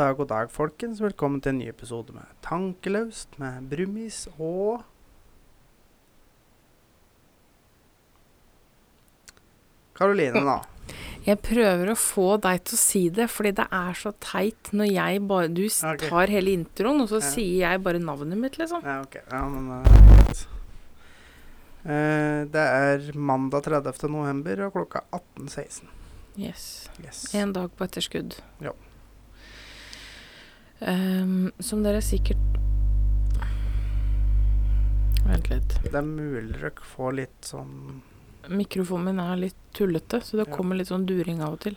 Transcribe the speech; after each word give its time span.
Dag, 0.00 0.16
god 0.16 0.30
dag, 0.30 0.48
folkens. 0.48 1.00
Velkommen 1.02 1.42
til 1.44 1.50
en 1.52 1.58
ny 1.60 1.66
episode 1.68 2.14
med 2.16 2.24
Tankeløst 2.40 3.34
med 3.36 3.66
Brumis 3.68 4.22
og 4.38 4.80
Karoline, 9.98 10.40
da. 10.46 10.56
Jeg 11.28 11.36
prøver 11.44 11.92
å 11.92 11.98
få 12.00 12.38
deg 12.40 12.64
til 12.64 12.78
å 12.78 12.80
si 12.80 13.04
det, 13.12 13.28
fordi 13.28 13.52
det 13.60 13.68
er 13.76 14.00
så 14.00 14.14
teit 14.24 14.72
når 14.72 14.88
jeg 14.94 15.20
bare 15.28 15.52
Du 15.52 15.66
okay. 15.68 16.08
Tar 16.08 16.32
hele 16.32 16.56
introen, 16.62 17.04
og 17.04 17.12
så 17.12 17.20
Ja. 17.20 17.28
sier 17.36 17.68
jeg 17.68 17.84
bare 17.84 18.00
navnet 18.00 18.40
mitt, 18.40 18.56
liksom. 18.56 18.80
Ja, 18.80 19.02
ok. 19.04 19.20
Ja, 19.20 19.44
men 19.52 19.68
uh, 21.84 22.40
Det 22.48 22.68
er 22.88 23.10
mandag 23.12 23.68
30. 23.68 24.08
november 24.08 24.64
og 24.64 24.78
klokka 24.80 25.04
18.16. 25.12 25.92
Yes. 26.40 26.88
Yes. 27.04 27.34
En 27.36 27.52
dag 27.52 27.68
på 27.76 27.84
etterskudd. 27.84 28.40
Ja. 28.64 28.72
Ehm, 30.80 31.50
som 31.60 31.82
dere 31.84 32.00
sikkert 32.00 32.36
Vent 35.26 35.50
litt. 35.50 35.74
Det 35.84 35.94
er 35.94 36.06
mulig 36.06 36.56
dere 36.56 36.72
får 36.94 37.12
litt 37.18 37.50
sånn 37.52 38.00
Mikrofonen 38.50 39.10
min 39.10 39.20
er 39.20 39.36
litt 39.36 39.58
tullete, 39.76 40.22
så 40.24 40.38
det 40.40 40.48
Ja. 40.48 40.56
kommer 40.56 40.74
litt 40.76 40.88
sånn 40.88 41.04
during 41.06 41.42
av 41.42 41.52
og 41.52 41.60
til. 41.60 41.76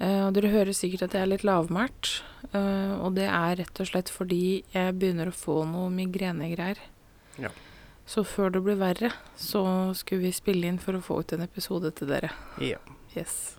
Uh, 0.00 0.26
og 0.28 0.34
dere 0.34 0.48
hører 0.48 0.72
sikkert 0.72 1.02
at 1.02 1.12
jeg 1.12 1.22
er 1.22 1.26
litt 1.34 1.44
lavmælt, 1.44 2.22
Uh, 2.54 2.94
og 3.04 3.14
det 3.16 3.26
er 3.28 3.56
rett 3.58 3.80
og 3.82 3.86
slett 3.86 4.08
fordi 4.08 4.62
jeg 4.72 4.94
begynner 4.96 5.26
å 5.28 5.34
få 5.34 5.66
noe 5.66 5.90
migrenegreier. 5.90 6.78
Ja. 7.36 7.50
Så 8.06 8.24
før 8.24 8.52
det 8.52 8.62
blir 8.64 8.78
verre, 8.78 9.10
så 9.36 9.92
skulle 9.94 10.22
vi 10.22 10.30
spille 10.32 10.64
inn 10.70 10.78
for 10.78 10.94
å 10.94 11.02
få 11.02 11.18
ut 11.20 11.32
en 11.32 11.42
episode 11.42 11.90
til 11.94 12.08
dere. 12.08 12.30
Ja. 12.62 12.78
Yes. 13.14 13.58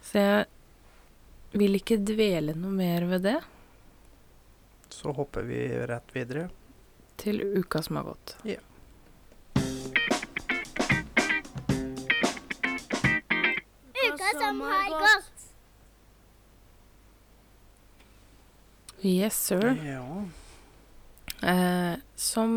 Så 0.00 0.12
jeg 0.22 0.46
vil 1.52 1.76
ikke 1.78 1.98
dvele 2.00 2.54
noe 2.56 2.72
mer 2.72 3.04
ved 3.10 3.22
det 3.28 3.38
Så 4.92 5.12
hopper 5.16 5.42
vi 5.48 5.60
rett 5.88 6.14
videre. 6.14 6.48
til 7.22 7.40
uka 7.58 7.82
som 7.82 7.96
har 7.96 8.04
gått. 8.04 8.36
Ja. 8.44 8.58
Uka 14.08 14.30
som 14.40 14.60
har 14.60 14.90
gått. 14.90 15.32
Yes, 19.02 19.36
sir. 19.46 19.76
Ja. 19.84 20.24
Eh, 21.48 21.96
som 22.14 22.52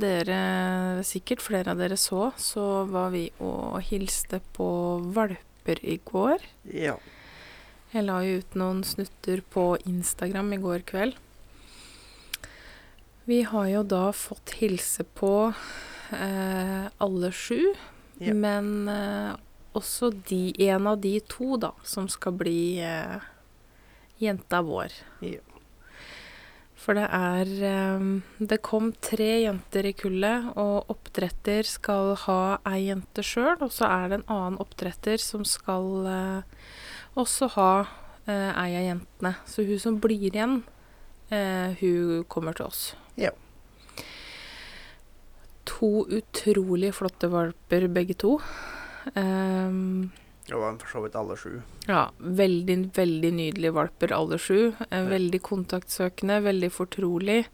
dere, 0.00 1.02
sikkert 1.04 1.42
flere 1.44 1.74
av 1.74 1.80
dere 1.82 1.96
så, 2.00 2.30
så 2.40 2.84
var 2.88 3.10
vi 3.12 3.26
og 3.44 3.82
hilste 3.90 4.40
på 4.56 4.68
valper 5.16 5.82
i 5.84 5.98
går. 6.04 6.46
ja. 6.72 6.96
Jeg 7.90 8.06
la 8.06 8.20
jo 8.22 8.38
ut 8.38 8.54
noen 8.54 8.84
snutter 8.86 9.40
på 9.50 9.74
Instagram 9.88 10.52
i 10.54 10.60
går 10.62 10.84
kveld. 10.86 11.16
Vi 13.26 13.42
har 13.46 13.66
jo 13.66 13.82
da 13.86 14.04
fått 14.14 14.54
hilse 14.60 15.02
på 15.18 15.50
eh, 15.50 16.86
alle 16.86 17.30
sju, 17.34 17.72
yep. 18.18 18.34
men 18.38 18.88
eh, 18.90 19.34
også 19.74 20.12
de, 20.30 20.52
en 20.70 20.86
av 20.90 21.02
de 21.02 21.16
to 21.30 21.58
da, 21.62 21.72
som 21.82 22.06
skal 22.10 22.34
bli 22.38 22.78
eh, 22.82 23.22
jenta 24.22 24.62
vår. 24.66 24.94
Yep. 25.26 25.56
For 26.80 26.96
det 26.96 27.08
er 27.12 27.50
eh, 27.68 28.06
Det 28.38 28.60
kom 28.66 28.92
tre 29.02 29.32
jenter 29.48 29.90
i 29.90 29.96
kullet, 29.98 30.52
og 30.54 30.94
oppdretter 30.94 31.66
skal 31.66 32.14
ha 32.28 32.42
ei 32.70 32.86
jente 32.86 33.26
sjøl, 33.26 33.58
og 33.58 33.74
så 33.74 33.90
er 33.90 34.06
det 34.08 34.20
en 34.20 34.30
annen 34.30 34.62
oppdretter 34.62 35.18
som 35.22 35.42
skal 35.42 35.90
eh, 36.06 36.62
også 37.22 37.48
har 37.56 37.88
eh, 38.26 38.50
ei 38.64 38.72
av 38.78 38.84
jentene. 38.88 39.34
Så 39.46 39.64
hun 39.66 39.78
som 39.82 39.98
blir 40.02 40.28
igjen, 40.30 40.62
eh, 41.30 41.76
hun 41.80 42.24
kommer 42.28 42.56
til 42.56 42.66
oss. 42.66 42.94
Ja. 43.20 43.30
To 45.70 45.90
utrolig 46.12 46.90
flotte 46.96 47.28
valper, 47.32 47.86
begge 47.92 48.16
to. 48.20 48.36
Um, 49.14 50.10
var 50.50 50.74
for 50.82 50.90
så 50.90 51.00
vidt 51.04 51.14
alle 51.16 51.36
sju. 51.38 51.60
ja, 51.86 52.08
veldig, 52.18 52.76
veldig 52.96 53.30
nydelige 53.36 53.72
valper, 53.76 54.12
alle 54.16 54.36
sju. 54.42 54.72
Eh, 54.90 55.04
veldig 55.08 55.40
kontaktsøkende, 55.46 56.40
veldig 56.44 56.70
fortrolig. 56.74 57.44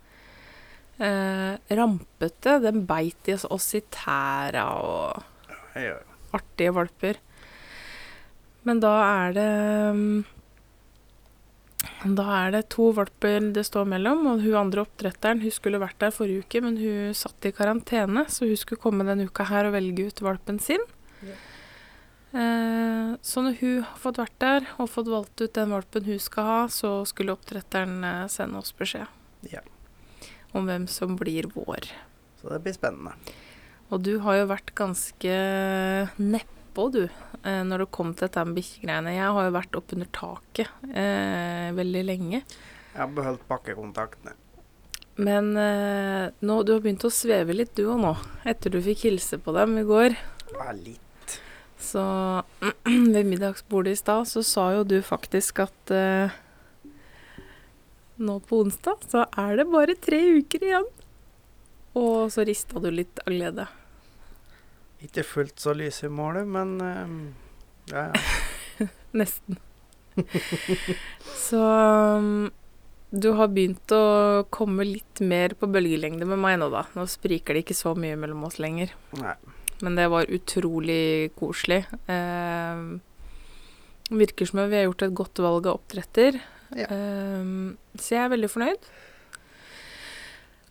Eh, 0.99 1.55
rampete. 1.77 2.57
Den 2.65 2.87
beit 2.89 3.29
i 3.29 3.35
oss- 3.37 3.75
i 3.75 3.83
tæra 3.93 4.65
og 4.81 5.23
Ja. 5.77 5.99
artige 6.33 6.73
valper. 6.73 7.17
Men 8.67 8.81
da 8.83 8.93
er 9.07 9.35
det 9.37 9.51
mm, 9.95 10.25
Da 12.17 12.25
er 12.41 12.55
det 12.57 12.65
to 12.75 12.89
valper 12.97 13.51
det 13.55 13.63
står 13.69 13.87
mellom, 13.89 14.25
og 14.33 14.43
hun 14.43 14.57
andre 14.59 14.83
oppdretteren 14.85 15.41
hun 15.45 15.55
skulle 15.55 15.79
vært 15.83 15.99
der 16.03 16.15
forrige 16.15 16.43
uke, 16.45 16.63
men 16.65 16.79
hun 16.81 17.15
satt 17.15 17.47
i 17.47 17.53
karantene, 17.55 18.27
så 18.31 18.47
hun 18.49 18.59
skulle 18.59 18.83
komme 18.83 19.07
denne 19.07 19.29
uka 19.31 19.47
her 19.49 19.69
og 19.69 19.77
velge 19.77 20.09
ut 20.11 20.23
valpen 20.25 20.59
sin. 20.63 20.83
Ja. 21.27 21.37
Eh, 22.37 23.13
så 23.23 23.43
når 23.47 23.57
hun 23.63 23.77
har 23.87 24.01
fått 24.03 24.19
vært 24.21 24.39
der 24.43 24.67
og 24.83 24.91
fått 24.93 25.09
valgt 25.09 25.41
ut 25.41 25.55
den 25.57 25.71
valpen 25.73 26.05
hun 26.11 26.19
skal 26.21 26.51
ha, 26.51 26.59
så 26.69 26.99
skulle 27.09 27.33
oppdretteren 27.37 28.03
eh, 28.05 28.27
sende 28.35 28.59
oss 28.61 28.75
beskjed 28.77 29.07
Ja. 29.55 29.63
om 30.53 30.67
hvem 30.67 30.89
som 30.91 31.15
blir 31.17 31.49
vår. 31.55 31.87
Så 32.43 32.51
det 32.51 32.63
blir 32.67 32.75
spennende. 32.77 33.15
Og 33.91 34.03
du 34.03 34.17
har 34.27 34.41
jo 34.41 34.51
vært 34.51 34.75
ganske 34.75 35.39
nedpå, 36.77 36.93
du, 36.93 37.09
eh, 37.43 37.65
når 37.65 37.79
det 37.79 37.91
kom 37.91 38.15
til 38.15 38.29
dette 38.29 38.45
med 38.45 38.57
bikkjegreiene. 38.57 39.15
Jeg 39.15 39.33
har 39.33 39.45
jo 39.47 39.55
vært 39.55 39.77
oppunder 39.77 40.09
taket 40.13 40.69
eh, 40.93 41.73
veldig 41.73 42.05
lenge. 42.05 42.43
Jeg 42.93 43.01
har 43.01 43.09
beholdt 43.09 43.47
bakkekontaktene. 43.49 44.35
Men 45.17 45.57
eh, 45.57 46.33
nå, 46.41 46.63
du 46.63 46.75
har 46.75 46.81
begynt 46.81 47.05
å 47.05 47.11
sveve 47.11 47.55
litt, 47.57 47.75
du 47.77 47.89
òg 47.89 48.01
nå, 48.03 48.15
etter 48.45 48.71
du 48.71 48.83
fikk 48.83 49.07
hilse 49.09 49.39
på 49.39 49.55
dem 49.57 49.79
i 49.79 49.87
går. 49.87 50.17
Ja, 50.53 50.73
litt. 50.73 51.39
Så 51.79 52.03
ved 53.15 53.25
middagsbordet 53.25 53.97
i 53.97 54.01
stad 54.01 54.29
så 54.29 54.43
sa 54.45 54.73
jo 54.77 54.85
du 54.85 55.01
faktisk 55.05 55.63
at 55.65 55.95
eh, 55.95 56.37
nå 58.17 58.39
på 58.49 58.63
onsdag 58.65 59.03
så 59.09 59.27
er 59.37 59.59
det 59.59 59.69
bare 59.73 59.97
tre 59.97 60.21
uker 60.41 60.69
igjen. 60.69 60.93
Og 61.97 62.29
så 62.33 62.45
rista 62.45 62.81
du 62.81 62.91
litt 62.93 63.25
av 63.25 63.33
glede. 63.33 63.69
Ikke 65.07 65.25
fullt 65.27 65.63
så 65.63 65.75
lyse 65.77 66.09
i 66.09 66.13
målet, 66.13 66.49
men 66.51 66.77
eh, 66.83 67.17
ja, 67.95 68.09
ja. 68.11 68.89
Nesten. 69.21 69.59
Så 71.37 71.61
um, 71.61 72.49
du 73.11 73.31
har 73.39 73.53
begynt 73.55 73.93
å 73.95 74.45
komme 74.53 74.87
litt 74.89 75.21
mer 75.23 75.55
på 75.59 75.69
bølgelengde 75.71 76.27
med 76.29 76.41
meg 76.43 76.59
nå, 76.61 76.71
da. 76.73 76.87
Nå 76.97 77.07
spriker 77.11 77.55
det 77.55 77.65
ikke 77.65 77.79
så 77.79 77.95
mye 77.99 78.19
mellom 78.19 78.45
oss 78.49 78.59
lenger. 78.63 78.93
Nei. 79.21 79.37
Men 79.85 79.99
det 79.99 80.09
var 80.13 80.33
utrolig 80.33 81.31
koselig. 81.37 81.85
Eh, 82.09 82.85
virker 84.11 84.49
som 84.49 84.63
om 84.63 84.71
vi 84.73 84.79
har 84.81 84.89
gjort 84.89 85.07
et 85.07 85.17
godt 85.17 85.43
valg 85.45 85.69
av 85.69 85.79
oppdretter. 85.79 86.41
Ja. 86.77 86.89
Eh, 86.89 87.53
så 88.01 88.17
jeg 88.17 88.25
er 88.25 88.33
veldig 88.33 88.53
fornøyd. 88.53 88.89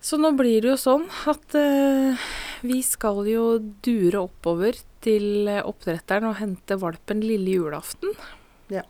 Så 0.06 0.18
nå 0.22 0.30
blir 0.38 0.60
det 0.62 0.74
jo 0.74 0.78
sånn 0.78 1.06
at 1.30 1.56
eh, 1.58 2.26
vi 2.66 2.80
skal 2.84 3.22
jo 3.30 3.44
dure 3.84 4.20
oppover 4.26 4.78
til 5.04 5.48
oppdretteren 5.62 6.28
og 6.30 6.36
hente 6.40 6.76
valpen 6.82 7.20
lille 7.24 7.56
julaften. 7.58 8.12
Ja. 8.72 8.82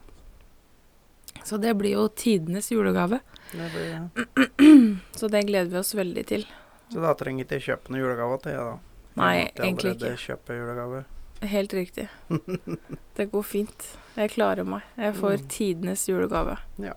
Så 1.47 1.59
det 1.63 1.75
blir 1.79 1.95
jo 1.99 2.07
tidenes 2.09 2.71
julegave. 2.73 3.21
Det 3.53 3.69
blir, 3.73 3.91
ja. 3.93 4.27
Så 5.19 5.29
det 5.31 5.45
gleder 5.47 5.71
vi 5.71 5.79
oss 5.79 5.95
veldig 5.95 6.25
til. 6.27 6.47
Så 6.93 7.03
da 7.03 7.13
trenger 7.19 7.45
ikke 7.47 7.59
jeg 7.61 7.67
kjøpe 7.71 7.93
noen 7.93 8.03
julegave 8.05 8.39
til 8.43 8.53
jeg, 8.57 8.65
da. 8.67 8.77
Nei, 9.17 9.35
Jeg 9.39 9.53
egentlig 9.65 9.93
allerede 9.95 10.19
kjøpe 10.27 10.57
julegave. 10.59 11.05
Helt 11.47 11.73
riktig. 11.77 12.09
Det 13.17 13.27
går 13.33 13.45
fint. 13.45 13.87
Jeg 14.17 14.31
klarer 14.35 14.65
meg. 14.69 14.83
Jeg 14.97 15.15
får 15.19 15.37
Mm. 15.41 15.47
tidenes 15.53 16.07
julegave. 16.09 16.57
Ja. 16.81 16.95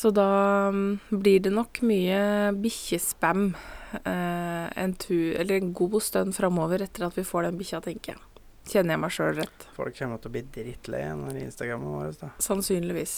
Så 0.00 0.10
da 0.10 0.30
mm, 0.72 0.98
blir 1.10 1.40
det 1.44 1.50
nok 1.52 1.82
mye 1.84 2.20
bikkjespam 2.56 3.50
eh, 3.98 4.68
en 4.82 4.94
tur, 4.96 5.50
en 5.52 5.72
god 5.76 5.96
stund 6.00 6.32
framover 6.32 6.80
etter 6.86 7.04
at 7.04 7.18
vi 7.18 7.24
får 7.28 7.44
den 7.44 7.58
bikkja, 7.60 7.82
tenker 7.84 8.14
jeg. 8.14 8.22
Kjenner 8.70 8.96
jeg 8.96 9.02
meg 9.02 9.12
sjøl 9.12 9.34
rett? 9.36 9.66
Folk 9.76 9.98
kommer 9.98 10.22
til 10.22 10.30
å 10.30 10.34
bli 10.38 10.42
drittlei 10.54 11.02
når 11.20 11.42
Instagrammen 11.42 11.98
vår. 11.98 12.14
Da. 12.16 12.30
Sannsynligvis. 12.40 13.14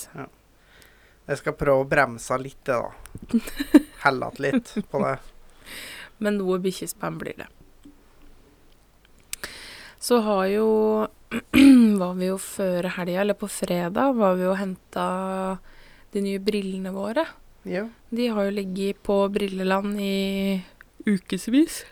Jeg 1.28 1.38
skal 1.38 1.54
prøve 1.60 1.84
å 1.84 1.86
bremse 1.86 2.38
litt, 2.42 2.64
da. 2.66 2.80
Helle 4.02 4.26
att 4.26 4.42
litt 4.42 4.74
på 4.90 5.02
det. 5.04 5.16
Men 6.18 6.40
noe 6.40 6.58
bikkjespam 6.64 7.20
blir 7.22 7.44
det. 7.44 7.46
Så 10.02 10.18
har 10.26 10.48
jo 10.50 10.70
Var 12.02 12.18
vi 12.18 12.26
jo 12.26 12.40
før 12.42 12.90
helga, 12.96 13.20
eller 13.22 13.38
på 13.38 13.46
fredag, 13.48 14.18
var 14.18 14.34
vi 14.34 14.50
jo 14.50 14.56
henta 14.58 15.06
de 16.12 16.22
nye 16.24 16.42
brillene 16.42 16.92
våre. 16.94 17.26
Ja. 17.68 17.86
De 18.10 18.28
har 18.28 18.48
jo 18.48 18.54
ligget 18.58 19.02
på 19.02 19.16
Brilleland 19.32 20.00
i 20.00 20.62
ukevis. 21.06 21.84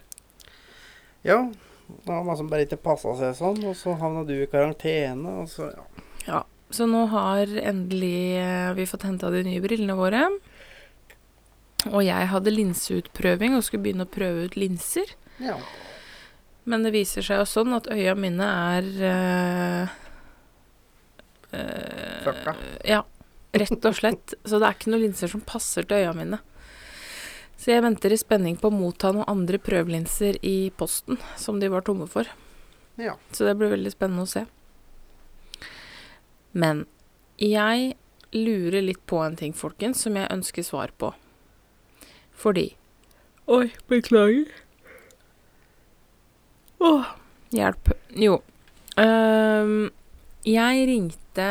ja. 1.23 1.53
Det 1.91 2.07
var 2.07 2.23
masse 2.23 2.39
som 2.39 2.47
bare 2.47 2.63
ikke 2.63 2.77
passa 2.79 3.17
seg 3.19 3.33
sånn, 3.35 3.65
og 3.67 3.75
så 3.75 3.97
havna 3.99 4.23
du 4.23 4.37
i 4.37 4.47
karantene, 4.47 5.41
og 5.43 5.49
så 5.51 5.73
ja. 5.73 5.85
Ja. 6.29 6.41
så 6.71 6.87
nå 6.87 7.01
har 7.11 7.51
endelig 7.59 8.39
eh, 8.39 8.69
vi 8.79 8.87
fått 8.87 9.09
henta 9.09 9.27
de 9.35 9.43
nye 9.43 9.59
brillene 9.65 9.97
våre. 9.99 10.21
Og 11.91 12.05
jeg 12.07 12.29
hadde 12.31 12.53
linseutprøving 12.55 13.57
og 13.57 13.65
skulle 13.67 13.83
begynne 13.89 14.07
å 14.07 14.13
prøve 14.13 14.47
ut 14.47 14.55
linser. 14.55 15.17
Ja. 15.43 15.57
Men 16.71 16.85
det 16.87 16.93
viser 16.95 17.27
seg 17.27 17.41
jo 17.43 17.49
sånn 17.49 17.75
at 17.75 17.89
øya 17.91 18.15
mine 18.15 18.47
er 18.47 18.91
øh, 19.11 19.95
øh, 21.59 22.19
Fucka. 22.29 22.55
Ja, 22.87 23.03
rett 23.53 23.85
og 23.85 23.97
slett. 23.97 24.35
Så 24.45 24.59
det 24.59 24.69
er 24.69 24.79
ikke 24.79 24.93
noen 24.93 25.07
linser 25.09 25.33
som 25.33 25.43
passer 25.45 25.87
til 25.87 26.03
øya 26.03 26.15
mine. 26.17 26.41
Så 27.61 27.75
jeg 27.75 27.85
venter 27.85 28.13
i 28.15 28.21
spenning 28.21 28.57
på 28.57 28.71
å 28.71 28.75
motta 28.75 29.11
noen 29.13 29.29
andre 29.29 29.59
prøvelinser 29.61 30.39
i 30.47 30.71
posten, 30.81 31.19
som 31.37 31.61
de 31.61 31.69
var 31.69 31.85
tomme 31.85 32.07
for. 32.09 32.29
Ja. 33.01 33.19
Så 33.37 33.45
det 33.45 33.59
blir 33.61 33.73
veldig 33.75 33.93
spennende 33.93 34.25
å 34.25 34.31
se. 34.31 34.47
Men 36.57 36.87
jeg 37.41 37.95
lurer 38.33 38.85
litt 38.85 39.03
på 39.11 39.21
en 39.25 39.37
ting, 39.37 39.53
folkens, 39.57 40.01
som 40.07 40.17
jeg 40.17 40.31
ønsker 40.33 40.65
svar 40.65 40.95
på. 40.97 41.13
Fordi 42.41 42.71
Oi, 43.51 43.73
beklager. 43.91 44.47
Åh, 46.79 47.09
hjelp. 47.51 47.91
Jo. 48.15 48.37
Um, 48.95 49.91
jeg 50.47 50.85
ringte 50.87 51.49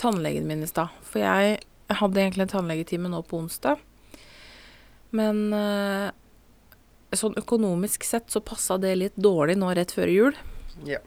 tannlegen 0.00 0.46
min 0.48 0.62
i 0.64 0.66
stad, 0.70 0.88
for 1.02 1.20
jeg 1.22 1.58
hadde 1.92 2.20
egentlig 2.22 2.46
en 2.46 2.52
tannlegetime 2.54 3.10
nå 3.12 3.20
på 3.28 3.38
onsdag. 3.42 3.80
Men 5.12 5.52
eh, 5.52 6.08
sånn 7.16 7.34
økonomisk 7.36 8.04
sett 8.08 8.30
så 8.32 8.40
passa 8.40 8.78
det 8.80 8.94
litt 8.96 9.16
dårlig 9.20 9.58
nå 9.60 9.72
rett 9.76 9.92
før 9.92 10.08
jul. 10.08 10.38
Ja. 10.88 11.02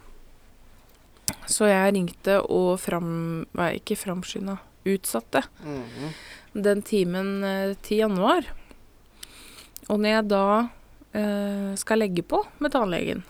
Så 1.49 1.65
jeg 1.69 1.95
ringte 1.95 2.37
og 2.43 2.75
fram... 2.83 3.45
Nei, 3.57 3.71
ikke 3.79 3.97
framskynda. 3.97 4.59
Utsatte 4.85 5.41
Mhm. 5.65 6.11
den 6.61 6.81
timen 6.85 7.31
eh, 7.43 7.73
til 7.81 8.03
januar. 8.03 8.45
Og 9.89 9.97
når 9.99 10.09
jeg 10.11 10.27
da 10.29 10.43
eh, 11.17 11.71
skal 11.81 11.99
legge 12.03 12.21
på 12.23 12.43
med 12.61 12.71
tannlegen, 12.73 13.23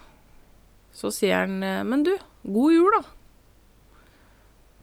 så 0.96 1.10
sier 1.12 1.46
han 1.46 1.64
eh, 1.64 1.84
Men 1.88 2.04
du, 2.04 2.12
god 2.44 2.74
jul, 2.76 2.92
da. 3.00 3.02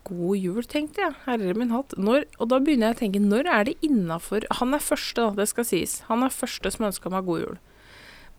God 0.09 0.37
jul, 0.37 0.63
tenkte 0.67 1.01
jeg. 1.05 1.15
Herre 1.27 1.55
min 1.55 1.71
hatt. 1.71 1.95
Når, 1.97 2.25
og 2.43 2.49
da 2.51 2.59
begynner 2.59 2.91
jeg 2.91 2.97
å 2.97 3.01
tenke, 3.05 3.21
når 3.23 3.47
er 3.55 3.65
det 3.69 3.75
innafor 3.87 4.47
Han 4.59 4.75
er 4.75 4.83
første, 4.83 5.21
da, 5.29 5.31
det 5.39 5.49
skal 5.53 5.65
sies. 5.69 6.01
Han 6.09 6.25
er 6.27 6.33
første 6.35 6.73
som 6.75 6.89
ønska 6.89 7.13
meg 7.13 7.27
god 7.29 7.45
jul. 7.45 7.59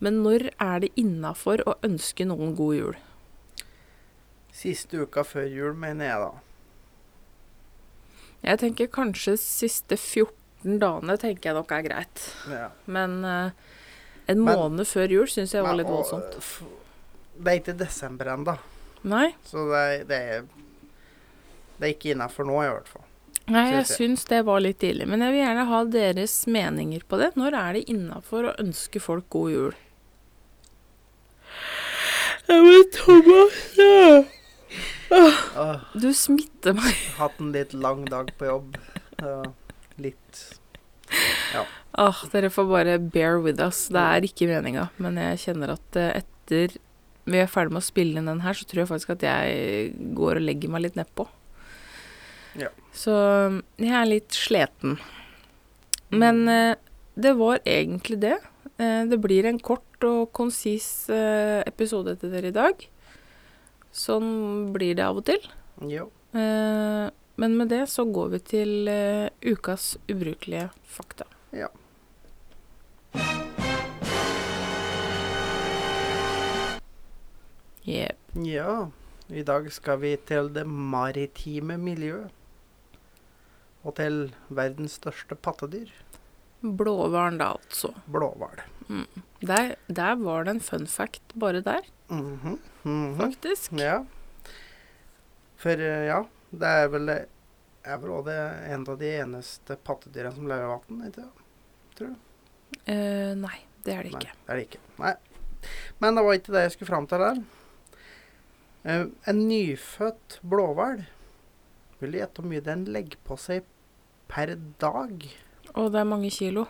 Men 0.04 0.18
når 0.26 0.50
er 0.60 0.80
det 0.84 0.90
innafor 1.00 1.62
å 1.70 1.78
ønske 1.88 2.26
noen 2.28 2.56
god 2.58 2.76
jul? 2.76 2.98
Siste 4.54 5.00
uka 5.06 5.24
før 5.26 5.48
jul, 5.50 5.74
mener 5.80 6.10
jeg 6.10 6.26
da. 6.26 6.32
Jeg 8.44 8.60
tenker 8.60 8.90
kanskje 8.92 9.38
siste 9.40 9.96
14 9.96 10.80
dagene 10.82 11.16
tenker 11.20 11.50
jeg 11.52 11.58
nok 11.58 11.72
er 11.78 11.86
greit. 11.86 12.26
Ja. 12.52 12.68
Men 12.92 13.22
uh, 13.24 13.52
en 14.28 14.44
Men- 14.44 14.60
måned 14.60 14.88
før 14.90 15.12
jul 15.16 15.32
syns 15.32 15.56
jeg 15.56 15.64
var 15.64 15.72
Men, 15.78 15.82
litt 15.86 15.92
og, 15.92 16.02
voldsomt. 16.02 16.38
f- 16.44 17.40
Det 17.40 17.48
er 17.54 17.62
ikke 17.62 17.78
desember 17.80 18.30
ennå, 18.36 18.58
så 19.48 19.64
det, 19.72 20.08
det 20.12 20.20
er 20.36 20.44
Det 21.80 21.88
er 21.88 21.96
ikke 21.96 22.14
innafor 22.14 22.48
nå, 22.48 22.60
i 22.64 22.70
hvert 22.72 22.92
fall. 22.92 23.06
nei 23.52 23.64
jeg 23.74 23.88
Syns 23.90 24.28
det 24.30 24.44
var 24.48 24.62
litt 24.64 24.80
tidlig. 24.84 25.08
Men 25.10 25.26
jeg 25.26 25.36
vil 25.36 25.44
gjerne 25.44 25.66
ha 25.72 25.82
deres 25.96 26.36
meninger 26.48 27.04
på 27.10 27.20
det. 27.22 27.34
Når 27.40 27.58
er 27.60 27.78
det 27.78 27.88
innafor 27.92 28.52
å 28.52 28.56
ønske 28.62 29.02
folk 29.04 29.28
god 29.34 29.52
jul? 29.56 29.76
Ja, 32.48 32.60
men 32.60 32.90
Thomas 32.92 33.60
ja. 33.80 34.24
Du 35.94 36.10
smitter 36.18 36.74
meg. 36.78 36.98
hatt 37.22 37.40
en 37.40 37.54
litt 37.56 37.74
lang 37.78 38.04
dag 38.10 38.34
på 38.40 38.50
jobb. 38.50 38.78
Ja, 39.22 39.40
litt 40.02 40.44
Ah, 41.94 42.24
dere 42.34 42.50
får 42.50 42.66
bare 42.66 42.98
bear 42.98 43.38
with 43.38 43.62
us. 43.62 43.86
Det 43.94 44.02
er 44.02 44.26
ikke 44.26 44.48
meninga. 44.50 44.88
Men 44.98 45.20
jeg 45.22 45.44
kjenner 45.44 45.76
at 45.76 46.00
eh, 46.00 46.24
etter 46.24 46.74
vi 47.30 47.40
er 47.40 47.52
ferdig 47.52 47.76
med 47.76 47.84
å 47.84 47.86
spille 47.86 48.20
inn 48.20 48.28
den 48.28 48.42
her, 48.44 48.58
så 48.58 48.66
tror 48.68 48.82
jeg 48.82 48.90
faktisk 48.90 49.14
at 49.14 49.26
jeg 49.28 49.94
går 50.18 50.40
og 50.42 50.48
legger 50.48 50.74
meg 50.74 50.88
litt 50.88 50.98
nedpå. 50.98 51.28
Ja. 52.60 52.70
Så 52.94 53.14
jeg 53.82 53.94
er 53.98 54.10
litt 54.10 54.36
sliten. 54.38 54.98
Men 56.14 56.48
eh, 56.52 56.76
det 57.16 57.34
var 57.40 57.62
egentlig 57.66 58.20
det. 58.22 58.38
Eh, 58.78 59.04
det 59.10 59.20
blir 59.22 59.48
en 59.50 59.60
kort 59.60 60.06
og 60.06 60.32
konsis 60.36 61.10
eh, 61.10 61.62
episode 61.66 62.16
til 62.22 62.34
dere 62.34 62.52
i 62.52 62.56
dag. 62.56 62.88
Sånn 63.94 64.74
blir 64.74 64.98
det 64.98 65.06
av 65.06 65.22
og 65.22 65.28
til. 65.30 65.46
Jo. 65.90 66.10
Eh, 66.34 67.08
men 67.42 67.58
med 67.58 67.74
det 67.74 67.86
så 67.90 68.06
går 68.06 68.36
vi 68.36 68.42
til 68.46 68.90
eh, 68.90 69.30
ukas 69.42 69.96
ubrukelige 70.10 70.70
fakta. 70.86 71.26
Ja. 71.54 71.70
Yep. 77.84 78.18
Ja. 78.46 78.92
I 79.30 79.44
dag 79.44 79.68
skal 79.74 80.00
vi 80.00 80.14
til 80.28 80.50
det 80.54 80.64
maritime 80.68 81.78
miljøet. 81.78 82.43
Og 83.84 83.96
til 84.00 84.34
verdens 84.50 84.98
største 85.02 85.36
pattedyr, 85.36 85.92
Blåhvalen, 86.64 87.42
da, 87.42 87.50
altså. 87.58 87.90
blåhval. 88.08 88.62
Der, 89.44 89.74
der 89.92 90.16
var 90.22 90.46
det 90.48 90.54
en 90.54 90.62
fun 90.64 90.86
fact 90.88 91.34
bare 91.36 91.60
der, 91.62 91.82
Mhm, 92.10 92.60
-hmm. 92.84 93.18
faktisk. 93.18 93.72
Ja. 93.72 94.06
For 95.58 95.70
eh, 95.72 96.06
ja, 96.06 96.26
det 96.52 96.68
er 96.68 96.88
vel 96.88 97.10
er 97.84 97.98
vel 97.98 98.24
det 98.26 98.38
en 98.72 98.86
av 98.88 98.98
de 99.00 99.10
eneste 99.18 99.76
pattedyrene 99.76 100.36
som 100.36 100.48
lever 100.48 100.64
i 100.64 100.68
vann, 100.72 101.02
ikke 101.08 101.26
Tror 101.96 102.08
du? 102.08 102.16
Uh, 102.88 103.34
nei, 103.38 103.60
det 103.84 103.94
er 103.94 104.04
det 104.04 104.14
ikke. 104.14 104.32
Nei, 104.32 104.46
det 104.46 104.54
er 104.54 104.56
det 104.56 104.64
ikke. 104.68 104.80
Nei. 105.00 105.14
Men 106.00 106.16
det 106.16 106.24
var 106.24 106.34
ikke 106.34 106.52
det 106.56 106.62
jeg 106.62 106.72
skulle 106.72 106.92
fram 106.92 107.08
til 107.08 107.18
der. 107.20 107.44
Uh, 108.84 109.06
en 109.28 109.48
nyfødt 109.48 110.40
blåhval 110.44 111.06
Vil 112.00 112.12
du 112.12 112.18
gjette 112.18 112.42
hvor 112.42 112.50
mye 112.50 112.64
den 112.66 112.86
legger 112.92 113.18
på 113.24 113.38
seg 113.40 113.64
per 114.32 114.56
dag? 114.82 115.26
Og 115.74 115.92
det 115.94 116.02
er 116.02 116.08
mange 116.10 116.32
kilo. 116.34 116.66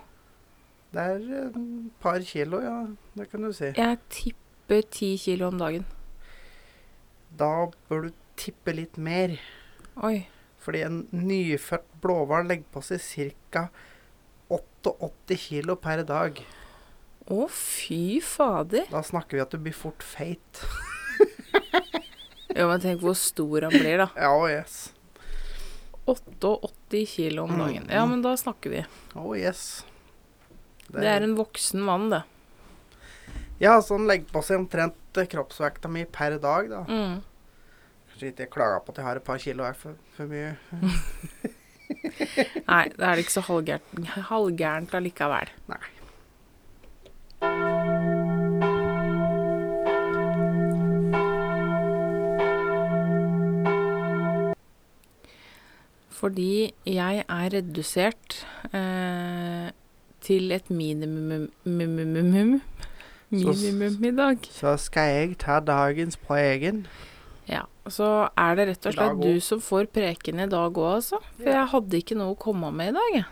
Det 0.94 1.02
er 1.02 1.24
et 1.48 1.56
par 2.00 2.22
kilo, 2.22 2.60
ja. 2.62 2.76
Det 3.18 3.26
kan 3.30 3.42
du 3.42 3.52
si. 3.52 3.72
Jeg 3.74 3.98
tipper 4.12 4.86
ti 4.94 5.14
kilo 5.18 5.48
om 5.50 5.58
dagen. 5.58 5.86
Da 7.34 7.66
bør 7.88 8.06
du 8.08 8.14
tippe 8.38 8.74
litt 8.76 8.98
mer. 8.98 9.36
Oi. 10.06 10.26
Fordi 10.62 10.84
en 10.86 11.02
nyfødt 11.12 11.88
blåhval 12.02 12.46
legger 12.48 12.70
på 12.72 12.84
seg 12.86 13.34
ca. 13.52 13.66
88 14.54 15.38
kilo 15.48 15.76
per 15.80 16.04
dag. 16.06 16.38
Å, 17.24 17.46
fy 17.48 18.20
fader. 18.22 18.86
Da 18.92 19.02
snakker 19.02 19.38
vi 19.38 19.44
at 19.44 19.54
du 19.54 19.58
blir 19.58 19.76
fort 19.76 20.04
feit. 20.04 20.64
Jo, 22.54 22.68
men 22.70 22.78
tenk 22.78 23.00
hvor 23.02 23.16
stor 23.18 23.64
han 23.66 23.72
blir, 23.74 23.98
da. 23.98 24.06
Ja, 24.14 24.34
yes. 24.46 24.92
88 26.06 26.68
kilo 27.08 27.48
om 27.48 27.58
dagen. 27.58 27.88
Ja, 27.90 28.04
men 28.06 28.22
da 28.24 28.36
snakker 28.38 28.70
vi. 28.70 28.84
Oh, 29.18 29.32
yes. 29.38 29.84
Det 30.94 31.08
er 31.10 31.26
en 31.26 31.34
voksen 31.38 31.82
mann, 31.82 32.08
det. 32.12 32.22
Ja, 33.62 33.80
så 33.82 33.98
han 33.98 34.06
legger 34.10 34.30
på 34.32 34.42
seg 34.44 34.60
omtrent 34.62 35.22
kroppsvekta 35.30 35.90
mi 35.90 36.04
per 36.10 36.38
dag, 36.42 36.70
da. 36.70 36.82
Mm. 36.88 37.18
Kanskje 38.10 38.30
ikke 38.30 38.46
jeg 38.46 38.52
klager 38.54 38.82
på 38.84 38.94
at 38.94 39.00
jeg 39.00 39.08
har 39.08 39.20
et 39.20 39.26
par 39.26 39.42
kilo 39.42 39.66
her 39.66 39.76
for, 39.78 39.98
for 40.16 40.30
mye. 40.30 40.54
Nei, 42.70 42.84
det 42.94 43.08
er 43.08 43.22
ikke 43.22 43.34
så 43.34 43.44
halvgærent 43.44 44.94
allikevel. 44.98 45.52
Nei. 45.70 45.82
Fordi 56.14 56.72
jeg 56.86 57.24
er 57.26 57.48
redusert 57.56 58.36
eh, 58.70 59.72
til 60.24 60.54
et 60.54 60.70
minimum 60.70 61.48
minimum, 61.64 62.60
minimum 63.30 64.04
i 64.04 64.12
dag. 64.14 64.46
Så 64.54 64.76
skal 64.80 65.10
jeg 65.10 65.38
ta 65.42 65.58
dagens 65.60 66.16
på 66.16 66.38
egen. 66.38 66.84
Ja, 67.50 67.64
så 67.90 68.28
er 68.40 68.56
det 68.56 68.68
rett 68.70 68.86
og 68.88 68.94
slett 68.96 69.20
du 69.20 69.40
som 69.44 69.60
får 69.60 69.90
preken 69.92 70.40
i 70.40 70.48
dag 70.48 70.70
òg, 70.70 71.00
altså. 71.00 71.20
For 71.36 71.50
jeg 71.50 71.72
hadde 71.74 72.00
ikke 72.00 72.16
noe 72.16 72.36
å 72.36 72.40
komme 72.40 72.70
med 72.72 72.94
i 72.94 73.00
dag. 73.00 73.26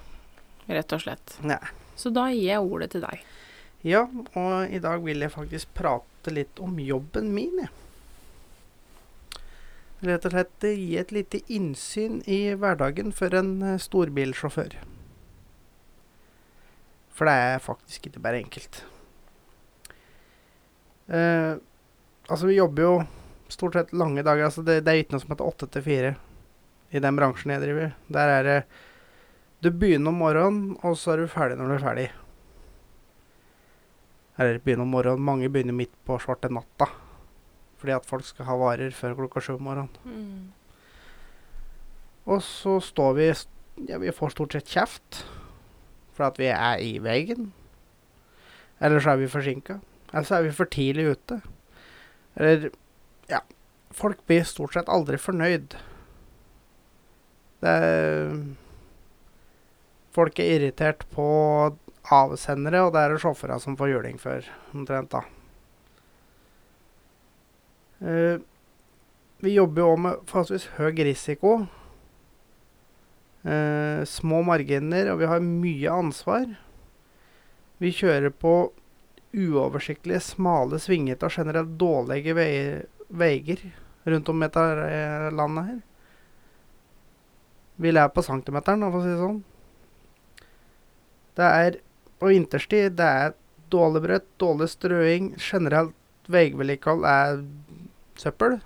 Rett 0.73 0.97
og 0.99 1.05
slett. 1.05 1.39
Nei. 1.47 1.63
Så 1.97 2.11
da 2.13 2.27
gir 2.33 2.45
jeg 2.51 2.67
ordet 2.67 2.91
til 2.93 3.05
deg. 3.07 3.23
Ja, 3.87 4.05
og 4.39 4.71
i 4.71 4.79
dag 4.83 5.03
vil 5.03 5.25
jeg 5.25 5.33
faktisk 5.33 5.73
prate 5.75 6.35
litt 6.35 6.61
om 6.63 6.77
jobben 6.83 7.33
min, 7.35 7.65
jeg. 7.65 7.73
Rett 10.03 10.25
og 10.27 10.33
slett 10.35 10.65
eh, 10.67 10.79
gi 10.79 10.97
et 10.99 11.13
lite 11.15 11.39
innsyn 11.55 12.23
i 12.27 12.41
hverdagen 12.59 13.13
for 13.15 13.35
en 13.39 13.53
eh, 13.63 13.79
storbilsjåfør. 13.79 14.75
For 17.15 17.29
det 17.29 17.35
er 17.39 17.63
faktisk 17.63 18.09
ikke 18.09 18.23
bare 18.25 18.41
enkelt. 18.43 18.81
Eh, 21.07 21.55
altså, 22.27 22.49
vi 22.49 22.57
jobber 22.57 22.83
jo 22.83 22.95
stort 23.53 23.79
sett 23.79 23.93
lange 23.95 24.25
dager. 24.27 24.49
Altså, 24.49 24.65
det, 24.67 24.81
det 24.83 24.91
er 24.91 25.05
ikke 25.05 25.15
noe 25.15 25.23
som 25.23 25.37
heter 25.37 25.53
åtte 25.53 25.71
til 25.71 25.87
fire. 25.87 26.15
i 26.91 27.01
den 27.01 27.17
bransjen 27.17 27.55
jeg 27.55 27.63
driver. 27.63 27.95
Der 28.13 28.29
er 28.29 28.43
det 28.45 28.63
Du 29.63 29.71
begynner 29.71 30.11
om 30.11 30.19
morgenen, 30.19 30.77
og 30.83 30.99
så 30.99 31.13
er 31.13 31.23
du 31.23 31.31
ferdig 31.31 31.57
når 31.57 31.69
du 31.71 31.75
er 31.77 31.87
ferdig. 31.87 32.09
Eller 34.37 34.59
begynner 34.59 34.83
om 34.83 34.91
morgenen. 34.99 35.23
Mange 35.23 35.49
begynner 35.49 35.79
midt 35.79 35.95
på 36.05 36.19
svarte 36.19 36.51
natta. 36.51 36.91
Fordi 37.83 37.97
at 37.97 38.07
folk 38.07 38.23
skal 38.29 38.47
ha 38.47 38.55
varer 38.61 38.95
før 38.95 39.17
klokka 39.19 39.43
sju 39.43 39.57
om 39.57 39.65
morgenen. 39.67 39.91
Mm. 40.07 40.53
Og 42.31 42.39
så 42.47 42.77
står 42.79 43.17
vi 43.19 43.27
Ja, 43.89 43.99
vi 43.99 44.13
får 44.15 44.35
stort 44.37 44.55
sett 44.55 44.69
kjeft 44.71 45.25
for 46.13 46.29
at 46.29 46.39
vi 46.39 46.47
er 46.53 46.79
i 46.79 46.93
veien. 47.03 47.51
Eller 48.79 49.01
så 49.03 49.15
er 49.15 49.23
vi 49.23 49.31
forsinka. 49.33 49.81
Eller 50.13 50.29
så 50.29 50.37
er 50.39 50.47
vi 50.47 50.55
for 50.55 50.71
tidlig 50.71 51.09
ute. 51.17 51.41
Eller 52.37 52.71
Ja. 53.33 53.41
Folk 53.91 54.23
blir 54.27 54.45
stort 54.45 54.75
sett 54.77 54.89
aldri 54.89 55.19
fornøyd. 55.19 55.75
Det 57.63 57.69
er 57.69 58.37
Folk 60.13 60.39
er 60.39 60.59
irritert 60.59 61.07
på 61.15 61.25
avsendere, 62.13 62.83
og 62.85 62.93
det 62.93 63.01
er 63.01 63.15
det 63.15 63.23
sjåførene 63.23 63.61
som 63.63 63.77
får 63.81 63.89
juling 63.95 64.19
for, 64.21 64.45
omtrent, 64.77 65.09
da. 65.15 65.23
Eh, 68.03 68.41
vi 69.43 69.55
jobber 69.55 69.83
jo 69.83 69.95
med 69.97 70.27
forholdsvis 70.27 70.69
høy 70.79 71.05
risiko. 71.07 71.55
Eh, 73.43 74.03
små 74.07 74.43
marginer, 74.47 75.13
og 75.13 75.23
vi 75.23 75.31
har 75.31 75.43
mye 75.43 75.95
ansvar. 75.95 76.47
Vi 77.83 77.91
kjører 77.95 78.31
på 78.31 78.73
uoversiktlige, 79.33 80.21
smale, 80.23 80.79
svingete 80.83 81.27
og 81.27 81.35
generelt 81.35 81.79
dårlige 81.81 82.35
veier, 82.37 83.65
rundt 84.05 84.29
om 84.29 84.45
dette 84.45 84.67
eh, 84.87 85.31
landet 85.35 85.71
her. 85.71 85.81
Vi 87.83 87.91
lærer 87.91 88.13
på 88.15 88.23
centimeteren, 88.23 88.85
for 88.91 89.01
å 89.01 89.03
si 89.03 89.11
det 89.11 89.23
sånn. 89.23 89.41
Det 91.39 91.49
er 91.49 91.81
på 92.21 92.31
vinterstid 92.31 92.99
det 92.99 93.09
er 93.09 93.35
dårlig 93.73 94.05
brøtt, 94.05 94.29
dårlig 94.39 94.69
strøing. 94.71 95.33
Generelt 95.41 95.97
veivedlikehold 96.31 97.07
er 97.09 97.41
søppel. 98.21 98.59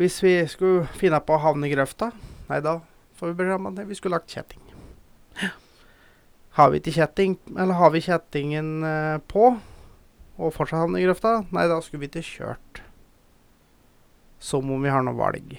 Hvis 0.00 0.22
vi 0.24 0.34
skulle 0.48 0.86
finne 0.96 1.20
på 1.20 1.36
å 1.36 1.42
havne 1.42 1.68
i 1.68 1.72
grøfta, 1.74 2.10
nei, 2.48 2.60
da 2.64 2.78
får 3.18 3.32
vi 3.32 3.38
beskjed 3.40 3.58
om 3.58 3.68
at 3.68 3.82
vi 3.88 3.98
skulle 3.98 4.16
lagt 4.16 4.32
kjetting. 4.32 4.62
Har 6.56 6.70
vi 6.72 6.80
ikke 6.80 6.96
kjetting, 6.96 7.36
eller 7.52 7.76
har 7.78 7.92
vi 7.94 8.02
kjettingen 8.02 8.70
eh, 8.86 9.18
på, 9.30 9.50
og 10.40 10.54
fortsatt 10.56 10.82
havne 10.82 11.02
i 11.02 11.04
grøfta, 11.04 11.42
nei, 11.52 11.66
da 11.68 11.78
skulle 11.84 12.06
vi 12.06 12.08
ikke 12.10 12.24
kjørt. 12.26 12.80
Som 14.40 14.72
om 14.72 14.80
vi 14.82 14.90
har 14.90 15.04
noe 15.04 15.18
valg. 15.18 15.58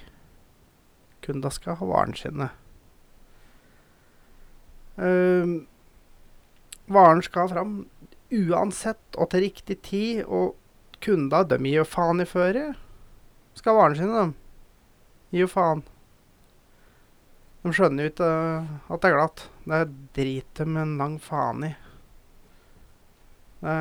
Kunda 1.22 1.52
skal 1.54 1.78
ha 1.78 1.88
varen 1.88 2.18
sine. 2.18 2.50
Uh, 5.02 5.62
varen 6.92 7.22
skal 7.26 7.50
fram 7.50 7.76
uansett 8.32 9.18
og 9.18 9.30
til 9.32 9.46
riktig 9.46 9.78
tid, 9.86 10.24
og 10.26 10.58
kunda, 11.02 11.44
de 11.48 11.58
gir 11.66 11.82
jo 11.82 11.88
faen 11.88 12.24
i 12.24 12.28
føret. 12.30 12.78
Skal 13.58 13.76
ha 13.76 13.82
varene 13.82 14.00
sine, 14.00 14.22
de. 14.22 15.36
Gir 15.36 15.46
jo 15.46 15.52
faen. 15.52 15.84
De 17.62 17.74
skjønner 17.76 18.08
jo 18.08 18.12
ikke 18.14 18.28
uh, 18.28 18.70
at 18.90 19.04
det 19.04 19.10
er 19.10 19.18
glatt. 19.18 19.44
Det 19.70 19.82
driter 20.18 20.70
de 20.70 20.82
en 20.82 20.96
lang 21.02 21.18
faen 21.22 21.68
i. 21.68 21.74
Det, 23.62 23.76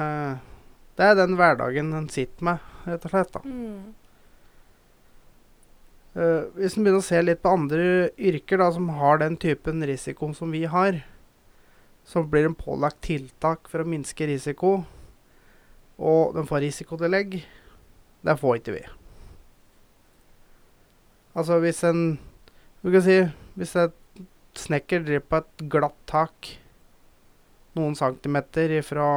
det 0.98 1.06
er 1.06 1.16
den 1.16 1.38
hverdagen 1.38 1.94
en 1.96 2.10
sitter 2.12 2.44
med, 2.50 2.68
rett 2.84 3.06
og 3.08 3.14
slett. 3.14 3.32
da. 3.38 3.40
Mm. 3.46 3.94
Uh, 6.10 6.50
hvis 6.58 6.74
en 6.74 6.84
begynner 6.84 7.00
å 7.00 7.06
se 7.06 7.22
litt 7.22 7.40
på 7.40 7.54
andre 7.54 7.86
yrker 8.18 8.60
da, 8.60 8.68
som 8.74 8.90
har 8.98 9.22
den 9.22 9.38
typen 9.40 9.80
risiko 9.86 10.32
som 10.36 10.52
vi 10.52 10.66
har, 10.68 11.00
så 12.04 12.24
blir 12.26 12.48
en 12.48 12.58
pålagt 12.58 13.00
tiltak 13.06 13.70
for 13.70 13.80
å 13.80 13.88
minske 13.88 14.26
risiko, 14.28 14.80
og 16.00 16.34
de 16.36 16.46
får 16.48 16.64
risikotillegg. 16.64 17.36
Det 18.24 18.36
får 18.40 18.60
ikke 18.60 18.76
vi. 18.78 18.82
Altså 21.36 21.60
hvis 21.62 21.84
en 21.86 22.18
Vi 22.80 22.90
kan 22.94 23.04
si 23.04 23.16
hvis 23.60 23.74
et 23.76 23.96
snekker 24.56 25.02
driver 25.04 25.26
på 25.28 25.38
et 25.42 25.64
glatt 25.70 25.98
tak 26.08 26.48
noen 27.76 27.94
centimeter 27.94 28.72
ifra 28.72 29.08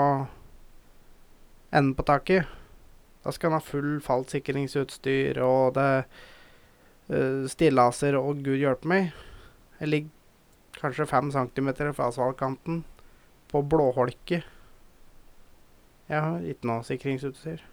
enden 1.74 1.94
på 1.98 2.06
taket, 2.06 2.50
da 3.24 3.32
skal 3.32 3.50
han 3.54 3.62
ha 3.62 3.66
full 3.66 3.94
fallsikringsutstyr, 4.04 5.40
og 5.42 5.78
det 5.78 5.88
uh, 6.04 7.48
stillaser 7.50 8.18
og 8.20 8.44
gud 8.44 8.60
hjelpe 8.60 8.90
meg. 8.92 9.14
Jeg 9.80 9.90
ligger 9.94 10.82
kanskje 10.82 11.08
fem 11.10 11.32
centimeter 11.34 11.94
fra 11.96 12.12
asfaltkanten 12.12 12.84
på 13.50 13.64
blåholke. 13.72 14.44
Jeg 16.14 16.22
har 16.22 16.44
ikke 16.46 16.70
noe 16.70 16.86
sikringsutstyr. 16.86 17.64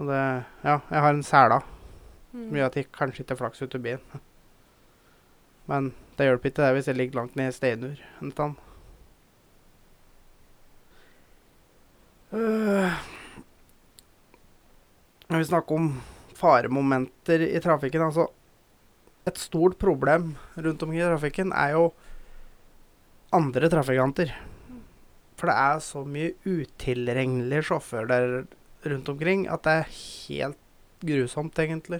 Og 0.00 0.08
det 0.08 0.20
Ja, 0.64 0.78
jeg 0.90 1.00
har 1.04 1.10
en 1.14 1.22
som 1.22 1.70
Mm. 2.32 2.54
gjør 2.56 2.66
at 2.66 2.76
jeg 2.76 2.92
kanskje 2.92 3.20
ikke 3.24 3.36
flaks 3.36 3.62
ut 3.62 3.74
av 3.76 3.82
bilen. 3.84 4.20
Men 5.68 5.92
det 6.16 6.26
hjelper 6.26 6.48
ikke 6.50 6.62
det 6.62 6.74
hvis 6.74 6.86
jeg 6.88 6.96
ligger 6.96 7.20
langt 7.20 7.36
ned 7.36 7.48
i 7.48 7.56
steinur 7.56 7.98
en 8.22 8.30
stand. 8.32 8.56
Øh. 12.32 12.92
Når 15.28 15.38
vi 15.38 15.44
snakker 15.44 15.76
om 15.76 15.90
faremomenter 16.34 17.44
i 17.46 17.60
trafikken, 17.60 18.02
altså 18.02 18.26
Et 19.26 19.38
stort 19.38 19.76
problem 19.78 20.36
rundt 20.56 20.82
omkring 20.82 20.98
i 20.98 21.04
trafikken 21.04 21.52
er 21.52 21.68
jo 21.76 21.92
andre 23.32 23.68
trafikanter. 23.68 24.32
For 25.42 25.50
det 25.50 25.58
er 25.58 25.80
så 25.82 26.00
mye 26.06 26.34
utilregnelige 26.46 27.64
sjåfører 27.66 28.06
der 28.12 28.92
rundt 28.92 29.08
omkring 29.10 29.40
at 29.50 29.64
det 29.66 29.72
er 29.80 29.88
helt 29.96 30.60
grusomt, 31.02 31.58
egentlig. 31.58 31.98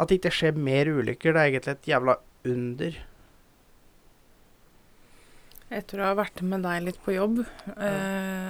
At 0.00 0.08
det 0.08 0.16
ikke 0.16 0.32
skjer 0.32 0.56
mer 0.56 0.88
ulykker, 0.88 1.36
det 1.36 1.42
er 1.42 1.50
egentlig 1.50 1.74
et 1.74 1.90
jævla 1.92 2.14
under. 2.54 2.96
Etter 5.76 6.00
å 6.00 6.08
ha 6.08 6.16
vært 6.22 6.40
med 6.40 6.64
deg 6.64 6.88
litt 6.88 7.04
på 7.04 7.18
jobb, 7.18 7.44
eh, 7.76 8.48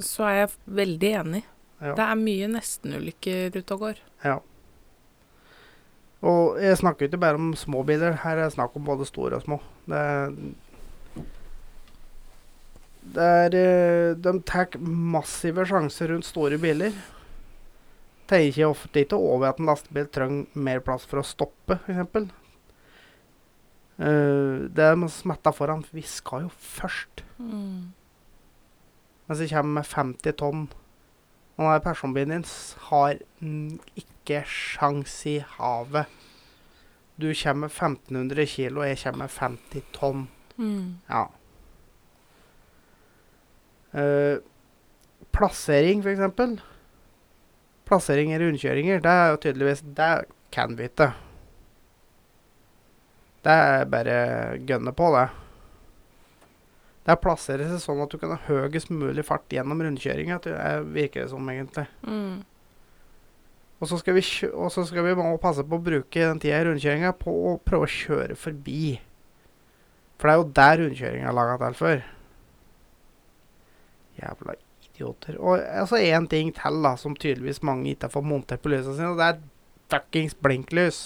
så 0.00 0.26
er 0.30 0.40
jeg 0.40 0.52
veldig 0.80 1.14
enig. 1.20 1.44
Ja. 1.82 1.92
Det 2.00 2.08
er 2.08 2.24
mye 2.24 2.50
nestenulykker 2.56 3.60
ute 3.60 3.76
og 3.76 3.88
går. 3.90 4.04
Ja. 4.24 4.40
Og 6.24 6.60
jeg 6.64 6.80
snakker 6.80 7.12
ikke 7.12 7.20
bare 7.28 7.36
om 7.36 7.52
små 7.60 7.84
biler, 7.84 8.22
her 8.24 8.38
er 8.38 8.46
det 8.46 8.56
snakk 8.56 8.72
om 8.80 8.88
både 8.88 9.04
store 9.04 9.36
og 9.36 9.44
små. 9.44 9.60
Det 9.84 10.04
er, 13.10 13.48
det 13.52 13.62
er 13.62 14.12
eh, 14.12 14.18
De 14.22 14.32
tar 14.46 14.78
massive 14.78 15.66
sjanser 15.68 16.12
rundt 16.12 16.28
store 16.28 16.58
biler. 16.62 16.94
Tenker 18.30 18.70
ofte 18.70 19.02
ikke 19.02 19.18
over 19.18 19.50
at 19.50 19.58
en 19.60 19.68
lastebil 19.68 20.06
trenger 20.12 20.46
mer 20.54 20.80
plass 20.84 21.04
for 21.08 21.20
å 21.20 21.26
stoppe, 21.26 21.80
f.eks. 21.82 22.30
Uh, 24.02 24.70
det 24.72 24.86
er 24.86 24.96
smetta 25.12 25.52
foran, 25.54 25.82
for 25.84 25.98
vi 25.98 26.04
skal 26.08 26.46
jo 26.46 26.52
først. 26.54 27.22
Mm. 27.38 27.92
Mens 29.28 29.42
det 29.42 29.50
kommer 29.52 29.82
med 29.82 29.90
50 29.90 30.38
tonn. 30.40 30.64
Og 31.58 31.66
denne 31.66 31.84
personbilen 31.84 32.32
din 32.32 32.48
har 32.88 33.20
ikke 33.98 34.40
sjans 34.48 35.18
i 35.28 35.36
havet. 35.58 36.08
Du 37.20 37.28
kommer 37.36 37.68
med 37.68 37.70
1500 37.70 38.46
kilo, 38.46 38.80
og 38.80 38.88
jeg 38.88 38.98
kommer 39.04 39.26
med 39.26 39.36
50 39.36 39.86
tonn. 39.92 40.26
Mm. 40.56 40.98
Ja. 41.10 41.26
Eh, 43.94 44.38
plassering, 45.32 46.02
for 46.04 46.12
eksempel. 46.14 46.56
Plassering 47.88 48.32
i 48.32 48.38
rundkjøringer, 48.40 49.02
det 49.04 49.10
er 49.12 49.30
jo 49.34 49.40
tydeligvis 49.42 49.82
Det 49.96 50.10
kan 50.54 50.76
vi 50.78 50.86
ikke. 50.88 51.10
Det 53.42 53.52
er 53.52 53.84
bare 53.90 54.16
gønne 54.68 54.92
på, 54.94 55.08
det. 55.16 55.26
Det 57.02 57.10
er 57.16 57.18
plassere 57.18 57.66
seg 57.66 57.80
sånn 57.82 58.02
at 58.04 58.12
du 58.12 58.18
kan 58.22 58.30
ha 58.36 58.38
høyest 58.46 58.92
mulig 58.94 59.24
fart 59.26 59.48
gjennom 59.50 59.80
rundkjøringa, 59.82 60.36
er- 60.46 60.84
virker 60.86 61.24
det 61.24 61.30
som, 61.32 61.48
egentlig. 61.50 61.88
Mm. 62.06 62.44
Og 63.82 63.88
så 63.90 63.98
skal 63.98 64.14
vi, 64.14 64.22
skal 64.22 65.02
vi 65.08 65.14
passe 65.42 65.64
på 65.66 65.74
å 65.80 65.82
bruke 65.82 66.14
den 66.22 66.38
tida 66.38 66.60
i 66.60 66.64
rundkjøringa 66.68 67.10
på 67.18 67.32
å 67.50 67.56
prøve 67.58 67.88
å 67.88 67.90
kjøre 67.90 68.36
forbi. 68.38 69.00
For 70.20 70.28
det 70.28 70.34
er 70.36 70.38
jo 70.38 70.52
der 70.54 70.78
rundkjøringa 70.84 71.28
er 71.28 71.34
laga 71.34 71.58
til 71.58 71.74
for. 71.80 72.04
Jævla 74.22 74.56
idioter. 74.88 75.38
Og 75.40 75.58
altså 75.60 76.00
én 76.00 76.28
ting 76.30 76.52
til, 76.56 76.78
da, 76.84 76.94
som 77.00 77.16
tydeligvis 77.16 77.62
mange 77.66 77.90
ikke 77.90 78.08
har 78.08 78.14
fått 78.14 78.28
montert 78.28 78.62
på 78.62 78.72
lysene 78.72 78.96
sine, 78.98 79.12
og 79.12 79.20
det 79.20 79.28
er 79.28 79.42
fuckings 79.92 80.36
blinklys. 80.38 81.00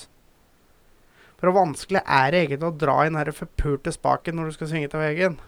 For 1.37 1.50
hvor 1.50 1.66
vanskelig 1.66 2.00
er 2.02 2.32
det 2.32 2.42
egentlig 2.42 2.70
å 2.70 2.78
dra 2.80 2.96
i 3.02 3.11
den 3.11 3.18
her 3.20 3.32
forpulte 3.37 3.92
spaken 3.92 4.38
når 4.38 4.49
du 4.49 4.56
skal 4.56 4.70
svinge 4.73 4.90
til 4.92 5.02
veggen? 5.02 5.38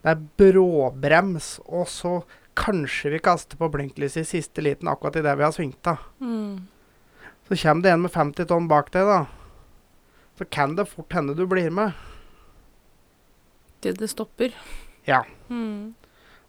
Det 0.00 0.14
er 0.14 0.28
bråbrems, 0.40 1.58
og 1.68 1.88
så 1.92 2.20
Kanskje 2.60 3.12
vi 3.14 3.18
kaster 3.22 3.56
på 3.56 3.68
blinklyset 3.72 4.24
i 4.24 4.28
siste 4.28 4.60
liten 4.60 4.88
akkurat 4.90 5.16
idet 5.16 5.36
vi 5.38 5.44
har 5.46 5.52
svingt 5.54 5.86
av. 5.86 6.02
Mm. 6.20 6.66
Så 7.48 7.56
kommer 7.62 7.82
det 7.82 7.92
en 7.94 8.02
med 8.02 8.12
50 8.12 8.48
tonn 8.50 8.66
bak 8.68 8.90
deg, 8.92 9.06
da. 9.06 9.20
Så 10.36 10.44
kan 10.44 10.74
det 10.76 10.88
fort 10.90 11.14
hende 11.14 11.36
du 11.38 11.46
blir 11.48 11.70
med. 11.72 11.94
Til 13.80 13.96
det 13.96 14.10
stopper. 14.12 14.54
Ja. 15.08 15.22
Mm. 15.48 15.94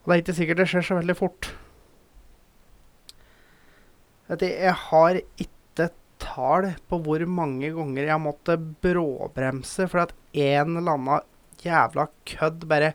Og 0.01 0.09
det 0.09 0.15
er 0.15 0.23
ikke 0.23 0.37
sikkert 0.37 0.61
det 0.61 0.69
skjer 0.71 0.85
så 0.87 0.97
veldig 0.99 1.17
fort. 1.17 1.51
Vet 4.31 4.43
du, 4.43 4.47
jeg 4.47 4.75
har 4.87 5.19
ikke 5.43 5.89
tall 6.21 6.71
på 6.89 6.99
hvor 7.03 7.23
mange 7.27 7.71
ganger 7.75 8.07
jeg 8.07 8.23
måtte 8.23 8.55
bråbremse 8.83 9.87
fordi 9.89 10.03
at 10.05 10.13
en 10.45 10.77
eller 10.79 10.95
annen 10.95 11.25
jævla 11.61 12.07
kødd 12.29 12.67
bare 12.69 12.93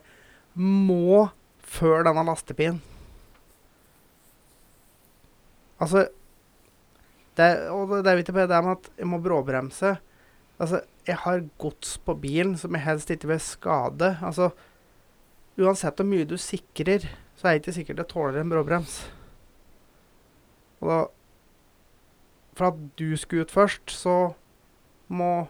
må 0.56 1.26
før 1.66 2.06
denne 2.06 2.24
lastebilen. 2.26 2.78
Altså 5.82 6.06
det, 7.36 7.48
Og 7.68 7.90
det 8.00 8.08
er 8.08 8.16
jo 8.16 8.24
ikke 8.24 8.36
bare 8.38 8.48
det 8.48 8.62
med 8.64 8.78
at 8.78 8.86
jeg 8.96 9.08
må 9.10 9.18
bråbremse. 9.20 9.96
Altså, 10.56 10.80
jeg 11.06 11.18
har 11.22 11.44
gods 11.62 11.96
på 12.02 12.16
bilen 12.18 12.56
som 12.58 12.74
jeg 12.74 12.84
helst 12.86 13.10
ikke 13.14 13.30
vil 13.30 13.42
skade. 13.42 14.16
Altså, 14.24 14.50
uansett 15.58 16.00
hvor 16.00 16.08
mye 16.08 16.26
du 16.28 16.36
sikrer, 16.40 17.06
så 17.38 17.48
er 17.48 17.56
det 17.56 17.62
ikke 17.62 17.76
sikkert 17.78 18.00
det 18.00 18.08
tåler 18.10 18.40
en 18.40 18.50
bråbrems. 18.50 19.04
Og 20.82 20.90
da 20.90 21.04
For 22.56 22.72
at 22.72 22.76
du 22.96 23.10
skulle 23.20 23.44
ut 23.44 23.52
først, 23.52 23.90
så 23.92 24.32
må 25.12 25.46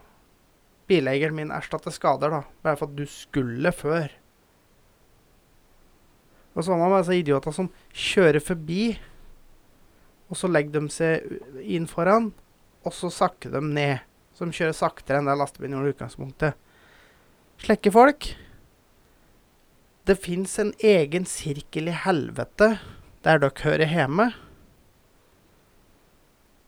bileieren 0.91 1.37
min 1.37 1.53
erstatte 1.55 1.93
skader, 1.95 2.33
da. 2.35 2.41
Bare 2.67 2.77
for 2.81 2.91
at 2.91 2.97
du 2.99 3.05
skulle 3.07 3.71
før. 3.71 4.11
Og 6.57 6.65
så 6.65 6.73
har 6.73 6.81
man 6.81 6.97
altså 6.99 7.15
idioter 7.15 7.55
som 7.55 7.71
kjører 7.95 8.43
forbi, 8.43 8.99
og 10.27 10.41
så 10.41 10.51
legger 10.51 10.81
de 10.81 10.91
seg 10.91 11.63
inn 11.63 11.87
foran, 11.87 12.33
og 12.83 12.95
så 12.97 13.07
sakker 13.13 13.55
de 13.55 13.63
ned. 13.63 14.03
Som 14.37 14.53
kjører 14.53 14.77
saktere 14.77 15.21
enn 15.21 15.31
det 15.31 15.37
lastebilen 15.41 15.79
gjorde 15.79 15.93
i 15.93 15.97
utgangspunktet. 15.97 16.59
Slekke 17.65 17.93
folk. 17.95 18.29
Det 20.07 20.19
fins 20.23 20.59
en 20.63 20.75
egen 20.85 21.25
sirkel 21.27 21.89
i 21.91 21.97
helvete 22.05 22.77
der 23.27 23.41
dere 23.43 23.65
hører 23.65 23.91
hjemme. 23.91 24.29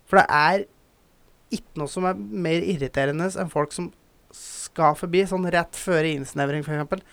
For 0.09 0.19
det 0.19 0.27
er 0.33 0.65
ikke 1.55 1.81
noe 1.81 1.93
som 1.93 2.09
er 2.09 2.19
mer 2.19 2.65
irriterende 2.65 3.29
enn 3.29 3.53
folk 3.53 3.75
som 3.77 3.93
skal 4.35 4.97
forbi, 4.99 5.23
sånn 5.29 5.47
rett 5.53 5.77
før 5.79 6.09
innsnevring 6.09 6.65
f.eks. 6.65 7.05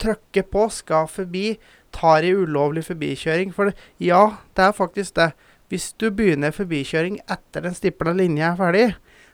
Trykker 0.00 0.44
på, 0.52 0.66
skal 0.72 1.08
forbi, 1.08 1.56
tar 1.96 2.24
i 2.24 2.34
ulovlig 2.36 2.84
forbikjøring. 2.86 3.52
For 3.56 3.70
det, 3.70 3.76
ja, 4.04 4.38
det 4.56 4.68
er 4.68 4.76
faktisk 4.76 5.16
det. 5.18 5.30
Hvis 5.72 5.90
du 5.98 6.10
begynner 6.14 6.54
forbikjøring 6.54 7.18
etter 7.24 7.64
den 7.64 7.74
stipla 7.76 8.12
linja 8.14 8.52
er 8.52 8.60
ferdig, 8.60 8.86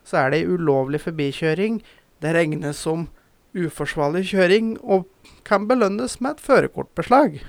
så 0.04 0.24
er 0.24 0.34
det 0.34 0.46
ulovlig 0.50 1.02
forbikjøring. 1.02 1.80
Det 2.22 2.34
regnes 2.34 2.80
som 2.86 3.08
uforsvarlig 3.52 4.24
kjøring 4.30 4.76
og 4.80 5.06
kan 5.46 5.66
belønnes 5.68 6.18
med 6.20 6.36
et 6.36 6.44
førerkortbeslag. 6.44 7.40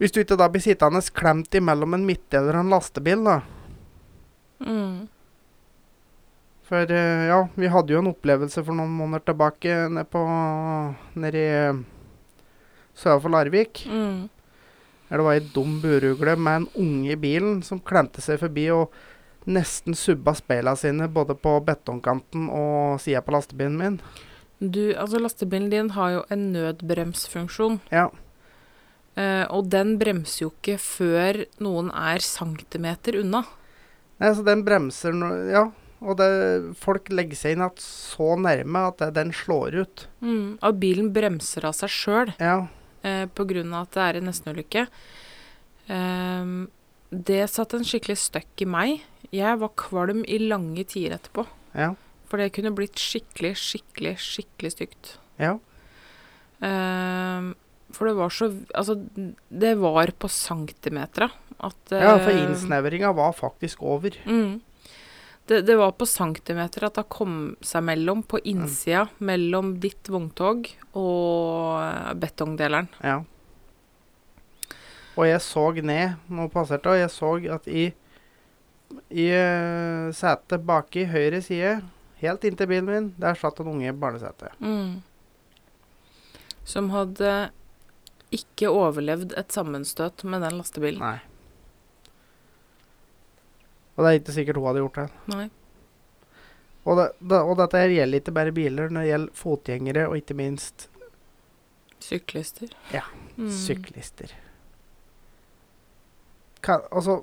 Hvis 0.00 0.14
du 0.14 0.22
ikke 0.22 0.38
da 0.40 0.48
blir 0.48 0.64
sittende 0.64 1.02
klemt 1.12 1.54
imellom 1.54 1.98
en 1.98 2.06
midtdeler 2.08 2.56
og 2.56 2.64
en 2.64 2.72
lastebil, 2.72 3.24
da. 3.26 3.40
Mm. 4.64 5.08
For 6.70 6.92
eh, 6.94 7.26
ja, 7.28 7.40
vi 7.58 7.68
hadde 7.68 7.92
jo 7.92 8.00
en 8.00 8.12
opplevelse 8.12 8.62
for 8.64 8.76
noen 8.78 8.92
måneder 8.94 9.26
tilbake 9.28 9.76
nede 9.90 10.06
på 10.08 10.22
Nede 11.20 11.40
i 11.40 11.48
eh, 11.50 11.80
sør 12.96 13.20
for 13.20 13.34
Larvik. 13.34 13.82
Mm. 13.90 14.28
Der 15.10 15.18
det 15.18 15.26
var 15.26 15.34
ei 15.34 15.48
dum 15.52 15.80
burugle 15.82 16.36
med 16.38 16.60
en 16.60 16.68
unge 16.78 17.12
i 17.12 17.18
bilen 17.18 17.64
som 17.66 17.82
klemte 17.82 18.22
seg 18.22 18.38
forbi 18.40 18.68
og 18.70 18.94
nesten 19.46 19.94
subba 19.96 20.34
speila 20.36 20.74
sine 20.76 21.08
både 21.08 21.34
på 21.34 21.54
betongkanten 21.64 22.48
og 22.52 23.00
sida 23.00 23.22
på 23.24 23.32
lastebilen 23.32 23.78
min. 23.80 24.00
Du, 24.60 24.92
altså 24.92 25.20
lastebilen 25.22 25.70
din 25.72 25.90
har 25.96 26.10
jo 26.18 26.24
en 26.30 26.52
nødbremsfunksjon, 26.52 27.80
Ja. 27.90 28.10
eh, 29.16 29.46
og 29.48 29.70
den 29.70 29.98
bremser 29.98 30.42
jo 30.46 30.50
ikke 30.50 30.78
før 30.78 31.44
noen 31.60 31.90
er 31.90 32.18
centimeter 32.20 33.16
unna. 33.20 33.44
Nei, 34.20 34.34
så 34.34 34.44
den 34.44 34.64
bremser 34.64 35.12
no 35.16 35.30
Ja. 35.50 35.70
Og 36.02 36.16
det, 36.16 36.76
folk 36.80 37.10
legger 37.12 37.36
seg 37.36 37.52
inn 37.52 37.60
at 37.62 37.76
så 37.76 38.32
nærme 38.40 38.86
at 38.88 38.96
det, 39.02 39.10
den 39.18 39.32
slår 39.32 39.74
ut. 39.82 40.06
Mm. 40.24 40.58
At 40.62 40.78
bilen 40.80 41.10
bremser 41.12 41.66
av 41.68 41.74
seg 41.76 41.90
sjøl 41.92 42.32
Ja. 42.40 42.68
eh, 43.04 43.26
av 43.26 43.82
at 43.82 43.90
det 43.92 44.00
er 44.00 44.16
en 44.16 44.24
nestenulykke. 44.24 44.86
Ehm, 45.90 46.68
det 47.12 47.50
satte 47.50 47.76
en 47.76 47.84
skikkelig 47.84 48.16
støkk 48.16 48.62
i 48.62 48.64
meg. 48.64 49.00
Jeg 49.34 49.60
var 49.62 49.74
kvalm 49.78 50.24
i 50.26 50.38
lange 50.42 50.84
tider 50.90 51.16
etterpå. 51.18 51.46
Ja. 51.74 51.92
For 52.30 52.40
det 52.40 52.52
kunne 52.54 52.74
blitt 52.74 52.98
skikkelig, 52.98 53.54
skikkelig, 53.58 54.16
skikkelig 54.22 54.72
stygt. 54.74 55.12
Ja. 55.40 55.56
Uh, 56.60 57.52
for 57.94 58.06
det 58.06 58.16
var 58.18 58.32
så 58.34 58.50
Altså, 58.76 58.98
det 59.48 59.74
var 59.80 60.12
på 60.18 60.28
centimeter 60.28 61.30
at 61.60 61.92
ja 61.92 62.12
for 62.20 62.32
eh, 62.32 62.42
innsnevringa 62.44 63.12
var 63.12 63.32
faktisk 63.36 63.82
over. 63.82 64.14
Mm. 64.24 64.60
Det, 65.50 65.62
det 65.66 65.76
var 65.76 65.92
på 65.98 66.06
centimeter 66.06 66.86
at 66.86 66.94
det 66.96 67.08
kom 67.10 67.56
seg 67.64 67.82
mellom, 67.84 68.22
på 68.22 68.38
innsida, 68.46 69.08
mellom 69.18 69.74
ditt 69.82 70.08
vogntog 70.08 70.68
og 70.96 72.14
betongdeleren. 72.22 72.88
Ja. 73.02 73.18
Og 75.18 75.26
jeg 75.26 75.42
så 75.42 75.64
ned 75.82 76.20
når 76.30 76.46
jeg 76.46 76.54
passerte, 76.54 76.92
og 76.92 77.00
jeg 77.00 77.10
så 77.12 77.32
at 77.56 77.66
i, 77.68 77.90
i 79.10 79.26
eh, 79.34 80.10
setet 80.16 80.64
baki 80.66 81.04
høyre 81.10 81.40
side, 81.44 81.76
helt 82.22 82.44
inntil 82.46 82.68
bilen 82.70 82.88
min, 82.90 83.08
der 83.20 83.38
satt 83.38 83.60
en 83.62 83.70
unge 83.72 83.88
i 83.88 83.94
barnesetet. 83.96 84.52
Mm. 84.60 85.00
Som 86.68 86.90
hadde 86.94 87.50
ikke 88.34 88.68
overlevd 88.70 89.32
et 89.40 89.50
sammenstøt 89.54 90.22
med 90.30 90.42
den 90.44 90.58
lastebilen. 90.60 91.00
Nei. 91.02 91.18
Og 93.96 94.04
det 94.04 94.10
er 94.12 94.20
ikke 94.20 94.34
sikkert 94.36 94.60
hun 94.60 94.68
hadde 94.70 94.82
gjort 94.84 95.00
det. 95.00 95.08
Nei. 95.34 95.46
Og, 96.88 96.94
det, 96.96 97.08
det, 97.28 97.40
og 97.44 97.56
dette 97.60 97.80
gjelder 97.92 98.22
ikke 98.22 98.32
bare 98.38 98.54
biler, 98.56 98.88
det 98.94 99.02
gjelder 99.08 99.34
fotgjengere 99.36 100.06
og 100.08 100.16
ikke 100.22 100.36
minst 100.38 100.86
Syklister. 102.00 102.70
Ja, 102.94 103.02
Mm. 103.40 103.50
syklister. 103.52 104.32
Kan, 106.64 106.82
altså 106.92 107.22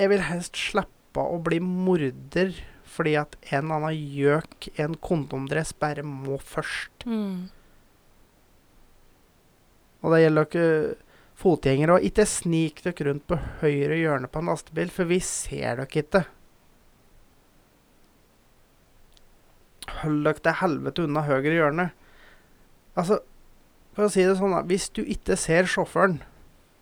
Jeg 0.00 0.08
vil 0.08 0.22
helst 0.24 0.56
slippe 0.56 1.20
å 1.20 1.36
bli 1.44 1.58
morder 1.60 2.54
fordi 2.90 3.14
at 3.20 3.36
en 3.50 3.68
eller 3.68 3.76
annen 3.76 4.16
gjøk 4.16 4.70
i 4.72 4.80
en 4.82 4.96
kondomdress 4.98 5.74
bare 5.78 6.02
må 6.06 6.40
først. 6.42 7.04
Mm. 7.06 7.50
Og 10.00 10.14
det 10.14 10.22
gjelder 10.22 10.48
ikke 10.48 10.66
fotgjengere. 11.40 11.96
Og 11.96 12.08
ikke 12.08 12.26
snik 12.28 12.82
dere 12.84 13.06
rundt 13.10 13.26
på 13.30 13.38
høyre 13.62 13.98
hjørne 14.00 14.30
på 14.32 14.42
en 14.42 14.50
lastebil, 14.50 14.92
for 14.92 15.10
vi 15.10 15.20
ser 15.24 15.80
dere 15.80 16.02
ikke. 16.02 16.24
Hold 20.00 20.22
dere 20.26 20.44
til 20.44 20.60
helvete 20.64 21.06
unna 21.06 21.24
høyre 21.28 21.56
hjørne. 21.56 21.90
Altså, 22.98 23.20
for 23.94 24.08
å 24.08 24.12
si 24.12 24.26
det 24.26 24.38
sånn. 24.40 24.56
Hvis 24.70 24.90
du 24.96 25.02
ikke 25.04 25.38
ser 25.38 25.68
sjåføren, 25.70 26.20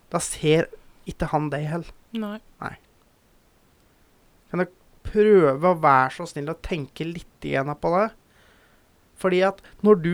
da 0.09 0.21
ser 0.23 0.71
ikke 1.09 1.29
han 1.33 1.51
deg 1.53 1.67
heller. 1.69 1.95
Nei. 2.63 2.75
Kan 4.49 4.63
dere 4.63 4.73
prøve 5.09 5.71
å 5.71 5.79
være 5.79 6.15
så 6.17 6.27
snill 6.29 6.51
å 6.51 6.59
tenke 6.65 7.07
litt 7.07 7.45
igjen 7.45 7.71
på 7.79 7.93
det? 7.95 8.07
Fordi 9.19 9.43
at 9.45 9.61
når 9.85 10.01
du 10.03 10.13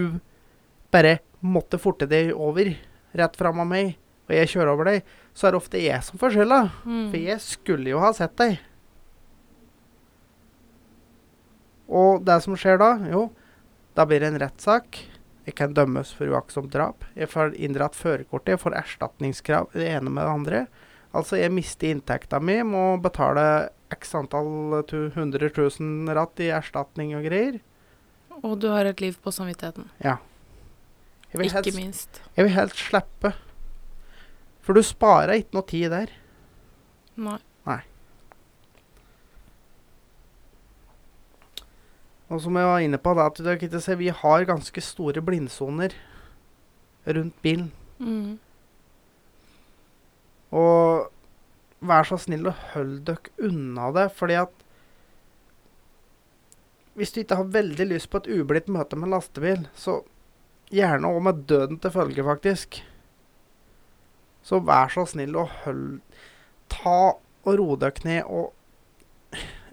bare 0.93 1.19
måtte 1.45 1.79
forte 1.81 2.07
deg 2.09 2.31
over 2.33 2.73
rett 3.15 3.39
fram 3.39 3.61
av 3.63 3.69
meg, 3.69 3.95
og 4.25 4.33
jeg 4.33 4.51
kjører 4.55 4.71
over 4.73 4.89
deg, 4.89 5.09
så 5.37 5.47
er 5.47 5.53
det 5.53 5.59
ofte 5.59 5.81
jeg 5.81 6.05
som 6.07 6.21
får 6.21 6.33
skylda. 6.33 6.61
Mm. 6.85 7.03
For 7.11 7.19
jeg 7.21 7.43
skulle 7.45 7.91
jo 7.91 8.01
ha 8.01 8.11
sett 8.17 8.33
deg. 8.41 8.55
Og 11.85 12.23
det 12.25 12.39
som 12.41 12.55
skjer 12.57 12.79
da, 12.81 12.95
jo, 13.11 13.27
da 13.97 14.07
blir 14.09 14.23
det 14.23 14.31
en 14.31 14.41
rettssak. 14.41 15.03
Jeg 15.45 15.53
kan 15.59 15.75
dømmes 15.77 16.09
for 16.17 16.31
uaktsomt 16.33 16.71
drap. 16.73 17.05
Jeg 17.13 17.29
får 17.29 17.53
inndratt 17.61 17.97
førerkortet. 17.97 18.55
Jeg 18.55 18.63
får 18.63 18.79
erstatningskrav 18.79 19.69
det 19.75 19.91
ene 19.91 20.09
med 20.09 20.23
det 20.23 20.31
andre. 20.31 20.61
Altså, 21.15 21.37
jeg 21.37 21.53
mister 21.53 21.93
inntekta 21.93 22.41
mi, 22.41 22.57
må 22.65 22.95
betale 23.03 23.69
x 23.95 24.13
antall 24.17 24.83
tu, 24.89 25.07
100 25.07 25.49
000 25.55 26.13
ratt 26.17 26.43
i 26.43 26.51
erstatning 26.53 27.15
og 27.17 27.25
greier. 27.27 27.59
Og 28.43 28.59
du 28.59 28.69
har 28.73 28.87
et 28.89 29.01
liv 29.01 29.15
på 29.23 29.31
samvittigheten. 29.33 29.89
Ja. 30.03 30.19
Ikke 31.35 31.51
helst, 31.51 31.75
minst. 31.75 32.21
jeg 32.35 32.47
vil 32.47 32.55
helst 32.55 32.79
slippe. 32.79 33.33
For 34.63 34.77
du 34.77 34.81
sparer 34.85 35.41
ikke 35.41 35.57
noe 35.57 35.67
tid 35.67 35.91
der. 35.93 36.13
Nei. 37.19 37.37
Nei. 37.67 37.81
Og 42.31 42.41
som 42.41 42.57
jeg 42.57 42.67
var 42.67 42.81
inne 42.83 42.99
på, 42.99 43.13
da, 43.17 43.27
at 43.29 43.99
vi 43.99 44.09
har 44.09 44.47
ganske 44.49 44.81
store 44.81 45.21
blindsoner 45.21 45.93
rundt 47.05 47.35
bilen. 47.45 47.71
Mm. 47.99 48.39
Og 50.55 51.11
vær 51.87 52.07
så 52.07 52.17
snill 52.21 52.47
å 52.49 52.55
holde 52.73 53.03
dere 53.07 53.49
unna 53.49 53.91
det, 53.95 54.09
fordi 54.17 54.37
at 54.41 54.61
Hvis 56.95 57.11
du 57.11 57.19
ikke 57.19 57.35
har 57.41 57.49
veldig 57.51 57.85
lyst 57.89 58.07
på 58.09 58.21
et 58.21 58.29
ublidt 58.31 58.69
møte 58.71 58.95
med 58.95 59.09
lastebil, 59.11 59.65
så 59.75 59.97
gjerne 60.71 61.09
òg 61.11 61.17
med 61.27 61.41
døden 61.49 61.79
til 61.83 61.91
følge, 61.91 62.23
faktisk. 62.23 62.77
Så 64.45 64.61
vær 64.63 64.87
så 64.93 65.03
snill 65.09 65.35
å 65.35 65.43
holde 65.65 65.99
Ta 66.71 66.93
og 67.45 67.57
ro 67.59 67.75
dere 67.75 68.05
ned 68.07 68.23
og 68.31 68.53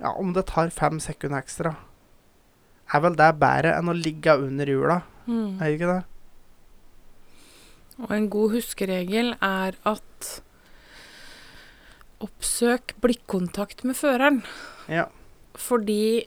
Ja, 0.02 0.10
om 0.18 0.32
det 0.34 0.48
tar 0.50 0.72
fem 0.74 0.98
sekunder 0.98 1.38
ekstra, 1.44 1.76
er 2.92 3.00
vel 3.04 3.14
det 3.14 3.28
bedre 3.38 3.76
enn 3.78 3.86
å 3.88 3.94
ligge 3.94 4.34
under 4.34 4.66
hjula, 4.66 5.02
Mm. 5.28 5.60
er 5.62 5.64
det 5.70 5.78
ikke 5.78 5.92
det? 5.94 6.04
Og 8.02 8.10
en 8.10 8.28
god 8.28 8.50
huskeregel 8.56 9.36
er 9.40 9.76
at 9.86 10.02
oppsøk 12.22 12.94
blikkontakt 13.02 13.84
med 13.84 13.96
føreren. 13.98 14.42
Ja. 14.88 15.06
Fordi 15.58 16.26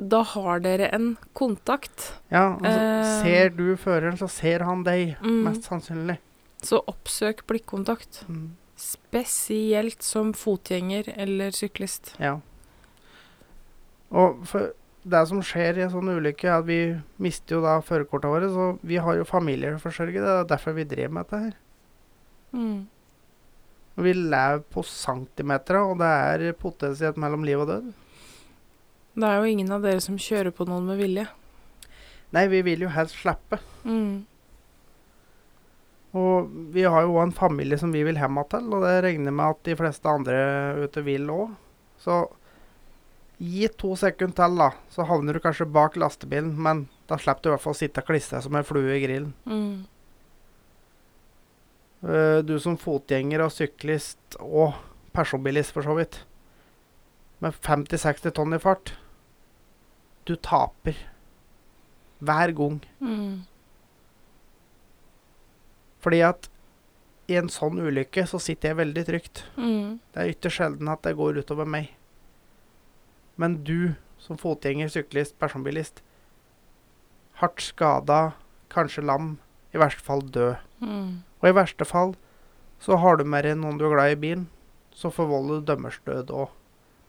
da 0.00 0.22
har 0.24 0.60
dere 0.64 0.88
en 0.94 1.16
kontakt. 1.36 2.12
ja 2.30 2.56
altså, 2.56 2.80
Eh. 2.80 3.22
ser 3.22 3.48
du 3.50 3.76
føreren, 3.76 4.16
så 4.16 4.28
ser 4.30 4.64
han 4.64 4.82
deg, 4.84 5.16
Mm. 5.20 5.42
mest 5.44 5.62
sannsynlig. 5.68 6.18
Så 6.62 6.82
oppsøk 6.86 7.46
blikkontakt. 7.46 8.24
Mm. 8.28 8.50
Spesielt 8.76 10.02
som 10.02 10.32
fotgjenger 10.32 11.12
eller 11.16 11.50
syklist. 11.50 12.14
Ja. 12.18 12.40
Og 14.10 14.46
for 14.46 14.72
det 15.08 15.28
som 15.28 15.40
skjer 15.42 15.78
i 15.78 15.82
en 15.82 15.90
sånn 15.90 16.10
ulykke, 16.12 16.44
er 16.48 16.58
at 16.58 16.66
vi 16.66 17.00
mister 17.18 17.56
jo 17.56 17.62
da 17.62 17.78
førerkortene 17.80 18.32
våre, 18.34 18.48
så 18.52 18.78
vi 18.82 18.96
har 18.96 19.16
jo 19.16 19.24
familier 19.24 19.76
å 19.76 19.80
forsørge. 19.80 20.12
Det 20.20 20.32
er 20.34 20.44
derfor 20.56 20.74
vi 20.76 20.84
driver 20.84 21.12
med 21.12 21.26
dette 21.26 21.42
her. 21.44 21.54
Mm. 22.52 22.86
Og 24.00 24.06
vi 24.06 24.14
lever 24.16 24.62
på 24.72 24.80
centimeter, 24.88 25.76
og 25.76 25.98
det 26.00 26.08
er 26.08 26.56
potensielt 26.56 27.18
mellom 27.20 27.44
liv 27.44 27.60
og 27.60 27.68
død. 27.68 27.90
Det 29.20 29.28
er 29.28 29.36
jo 29.36 29.50
ingen 29.50 29.74
av 29.76 29.84
dere 29.84 30.00
som 30.00 30.16
kjører 30.16 30.54
på 30.56 30.64
noen 30.64 30.86
med 30.88 30.96
vilje. 31.02 31.26
Nei, 32.32 32.46
vi 32.48 32.62
vil 32.64 32.86
jo 32.86 32.92
helst 32.94 33.18
slippe. 33.20 33.58
Mm. 33.84 34.22
Og 36.16 36.48
vi 36.72 36.86
har 36.88 37.04
jo 37.04 37.12
òg 37.18 37.26
en 37.26 37.36
familie 37.36 37.76
som 37.76 37.92
vi 37.92 38.06
vil 38.08 38.16
hjem 38.16 38.40
til, 38.48 38.72
og 38.72 38.88
det 38.88 38.96
regner 39.04 39.36
med 39.36 39.52
at 39.52 39.62
de 39.68 39.76
fleste 39.76 40.08
andre 40.08 40.40
ute 40.80 41.04
vil 41.04 41.28
òg. 41.34 41.52
Så 42.00 42.22
gi 43.36 43.68
to 43.76 43.92
sekunder 44.00 44.40
til, 44.40 44.58
da, 44.64 44.72
så 44.96 45.04
havner 45.12 45.36
du 45.36 45.44
kanskje 45.44 45.68
bak 45.68 46.00
lastebilen, 46.00 46.56
men 46.56 46.86
da 47.10 47.20
slipper 47.20 47.44
du 47.44 47.50
i 47.50 47.54
hvert 47.58 47.68
fall 47.68 47.76
å 47.76 47.82
sitte 47.84 48.00
og 48.00 48.08
klistra 48.08 48.40
som 48.40 48.56
en 48.56 48.64
flue 48.64 48.96
i 48.96 49.04
grillen. 49.04 49.34
Mm. 49.44 49.84
Eh, 52.00 52.38
du 52.46 52.56
som 52.60 52.78
fotgjenger 52.80 53.42
og 53.44 53.52
syklist 53.52 54.38
og 54.40 54.78
personbilist, 55.12 55.74
for 55.76 55.84
så 55.84 55.96
vidt, 55.98 56.22
med 57.40 57.56
50-60 57.64 58.32
tonn 58.36 58.56
i 58.56 58.60
fart, 58.60 58.94
du 60.28 60.36
taper 60.36 60.96
hver 62.20 62.52
gang. 62.56 62.80
Mm. 63.00 63.42
Fordi 66.00 66.20
at 66.24 66.48
i 67.30 67.36
en 67.38 67.50
sånn 67.52 67.80
ulykke 67.80 68.24
så 68.28 68.40
sitter 68.42 68.72
jeg 68.72 68.80
veldig 68.80 69.04
trygt. 69.06 69.42
Mm. 69.56 69.98
Det 70.12 70.22
er 70.22 70.32
ytterst 70.32 70.60
sjelden 70.60 70.90
at 70.92 71.02
det 71.04 71.16
går 71.18 71.40
utover 71.40 71.68
meg. 71.68 71.92
Men 73.40 73.60
du 73.64 73.94
som 74.20 74.40
fotgjenger, 74.40 74.90
syklist, 74.92 75.36
personbilist, 75.40 76.02
hardt 77.40 77.62
skada, 77.64 78.34
kanskje 78.72 79.04
lam, 79.06 79.30
i 79.70 79.80
verste 79.80 80.04
fall 80.04 80.22
død. 80.34 80.56
Mm. 80.82 81.22
Og 81.40 81.48
i 81.48 81.56
verste 81.56 81.86
fall 81.88 82.14
så 82.80 82.96
har 82.96 83.18
du 83.20 83.26
med 83.28 83.44
deg 83.44 83.58
noen 83.60 83.78
du 83.78 83.84
er 83.86 83.94
glad 83.94 84.14
i 84.14 84.16
i 84.16 84.22
bilen, 84.22 84.46
så 84.96 85.12
forvolder 85.12 85.60
du 85.60 85.68
dømmers 85.68 86.00
død 86.06 86.32
òg. 86.32 86.54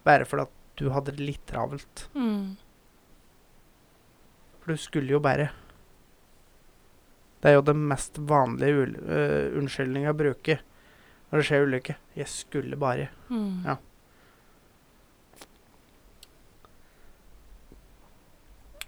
Bare 0.04 0.28
fordi 0.28 0.48
at 0.48 0.58
du 0.80 0.90
hadde 0.92 1.14
det 1.16 1.26
litt 1.26 1.44
travelt. 1.48 2.08
Mm. 2.14 2.58
For 4.62 4.74
du 4.74 4.82
skulle 4.82 5.16
jo 5.16 5.22
bare. 5.24 5.52
Det 7.42 7.50
er 7.50 7.58
jo 7.58 7.66
den 7.66 7.86
mest 7.90 8.20
vanlige 8.30 8.90
uh, 8.92 9.14
øh, 9.16 9.46
unnskyldninga 9.58 10.14
å 10.14 10.18
bruke 10.18 10.60
når 11.32 11.40
det 11.40 11.46
skjer 11.48 11.66
ulykke. 11.66 11.96
'Jeg 12.16 12.28
skulle 12.28 12.78
bare'. 12.78 13.08
Mm. 13.30 13.64
Ja. 13.66 13.78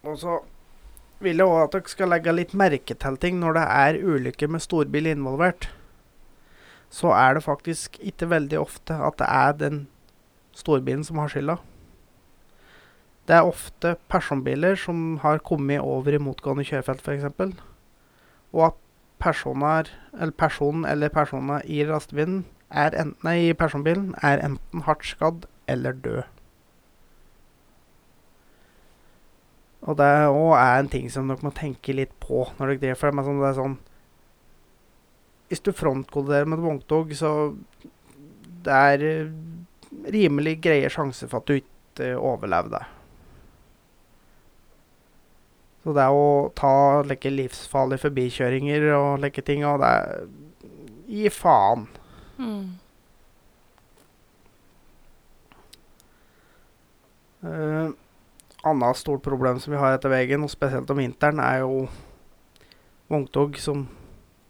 Og 0.03 0.17
så 0.19 0.41
vil 1.23 1.39
jeg 1.41 1.47
òg 1.49 1.61
at 1.63 1.75
dere 1.75 1.91
skal 1.91 2.11
legge 2.13 2.35
litt 2.35 2.53
merke 2.57 2.95
til 2.99 3.17
ting 3.21 3.39
når 3.41 3.57
det 3.57 3.63
er 3.71 3.99
ulykker 4.03 4.51
med 4.51 4.63
storbil 4.63 5.09
involvert. 5.11 5.69
Så 6.93 7.09
er 7.15 7.37
det 7.37 7.45
faktisk 7.47 7.97
ikke 8.03 8.29
veldig 8.29 8.59
ofte 8.61 8.97
at 9.01 9.17
det 9.21 9.29
er 9.29 9.55
den 9.57 9.79
storbilen 10.53 11.05
som 11.07 11.21
har 11.21 11.31
skylda. 11.33 11.57
Det 13.27 13.35
er 13.37 13.47
ofte 13.47 13.95
personbiler 14.11 14.75
som 14.75 15.17
har 15.23 15.39
kommet 15.47 15.79
over 15.79 16.13
i 16.13 16.19
motgående 16.21 16.65
kjørefelt, 16.67 17.01
f.eks. 17.01 17.55
Og 18.51 18.65
at 18.67 18.79
personer, 19.23 19.87
eller 20.19 20.35
personen 20.35 20.85
eller 20.85 21.09
personer 21.09 21.63
i 21.63 21.83
lastebilen 21.87 22.43
er 22.69 22.91
enten, 22.91 23.15
nei, 23.23 23.53
personbilen 23.55 24.11
er 24.21 24.43
enten 24.43 24.83
hardt 24.83 25.07
skadd 25.07 25.47
eller 25.71 25.95
død. 26.03 26.32
Og 29.83 29.97
det 29.99 30.11
òg 30.31 30.53
er 30.55 30.77
en 30.79 30.91
ting 30.91 31.09
som 31.11 31.27
dere 31.27 31.43
må 31.43 31.51
tenke 31.55 31.95
litt 31.95 32.13
på 32.23 32.45
når 32.57 32.73
dere 32.73 32.81
driver. 32.83 32.99
For 32.99 33.11
det 33.11 33.19
er 33.19 33.27
sånn, 33.27 33.41
det 33.41 33.49
er 33.49 33.59
sånn 33.59 33.77
Hvis 35.51 35.63
du 35.65 35.71
frontkolliderer 35.75 36.49
med 36.49 36.59
et 36.59 36.65
vogntog, 36.65 37.11
så 37.19 37.31
det 38.63 38.73
er 38.73 39.03
eh, 39.05 39.33
rimelig 40.15 40.57
greie 40.63 40.89
sjanser 40.89 41.29
for 41.29 41.43
at 41.43 41.49
du 41.51 41.59
ikke 41.59 42.13
overlever 42.15 42.77
det. 42.77 42.83
Så 45.83 45.91
det 45.93 46.05
er 46.05 46.15
å 46.15 46.29
ta 46.55 47.03
like 47.03 47.29
livsfarlige 47.29 48.05
forbikjøringer 48.05 48.87
og 48.95 49.09
like 49.19 49.43
ting, 49.45 49.65
og 49.67 49.83
det 49.83 49.91
er 49.99 50.23
Gi 51.13 51.29
faen. 51.29 51.83
Mm. 52.39 52.69
Uh, 57.43 57.91
annet 58.63 58.97
stort 58.99 59.23
problem 59.25 59.59
som 59.59 59.73
vi 59.73 59.79
har 59.79 59.95
etter 59.95 60.11
veien, 60.13 60.43
og 60.43 60.51
spesielt 60.51 60.89
om 60.91 61.01
vinteren, 61.01 61.41
er 61.43 61.63
jo 61.63 61.87
vogntog 63.11 63.57
som 63.59 63.87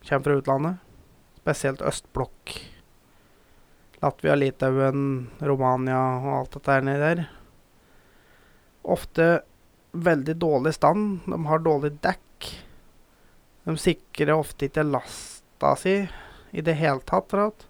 kommer 0.05 0.27
fra 0.27 0.37
utlandet. 0.39 0.81
Spesielt 1.43 1.81
østblokk. 1.83 2.53
Latvia, 4.03 4.35
Litauen, 4.35 5.31
Romania 5.39 6.01
og 6.19 6.29
alt 6.37 6.55
dette 6.57 6.75
her 6.75 6.85
nedi 6.85 7.01
der. 7.03 7.23
Ofte 8.83 9.27
veldig 9.93 10.35
dårlig 10.41 10.73
stand. 10.75 11.23
De 11.25 11.39
har 11.47 11.63
dårlig 11.63 11.93
dekk. 12.03 12.49
De 13.63 13.77
sikrer 13.79 14.35
ofte 14.35 14.67
ikke 14.67 14.83
lasta 14.87 15.75
si 15.79 15.95
i 16.53 16.63
det 16.65 16.75
hele 16.79 16.99
tatt. 17.07 17.67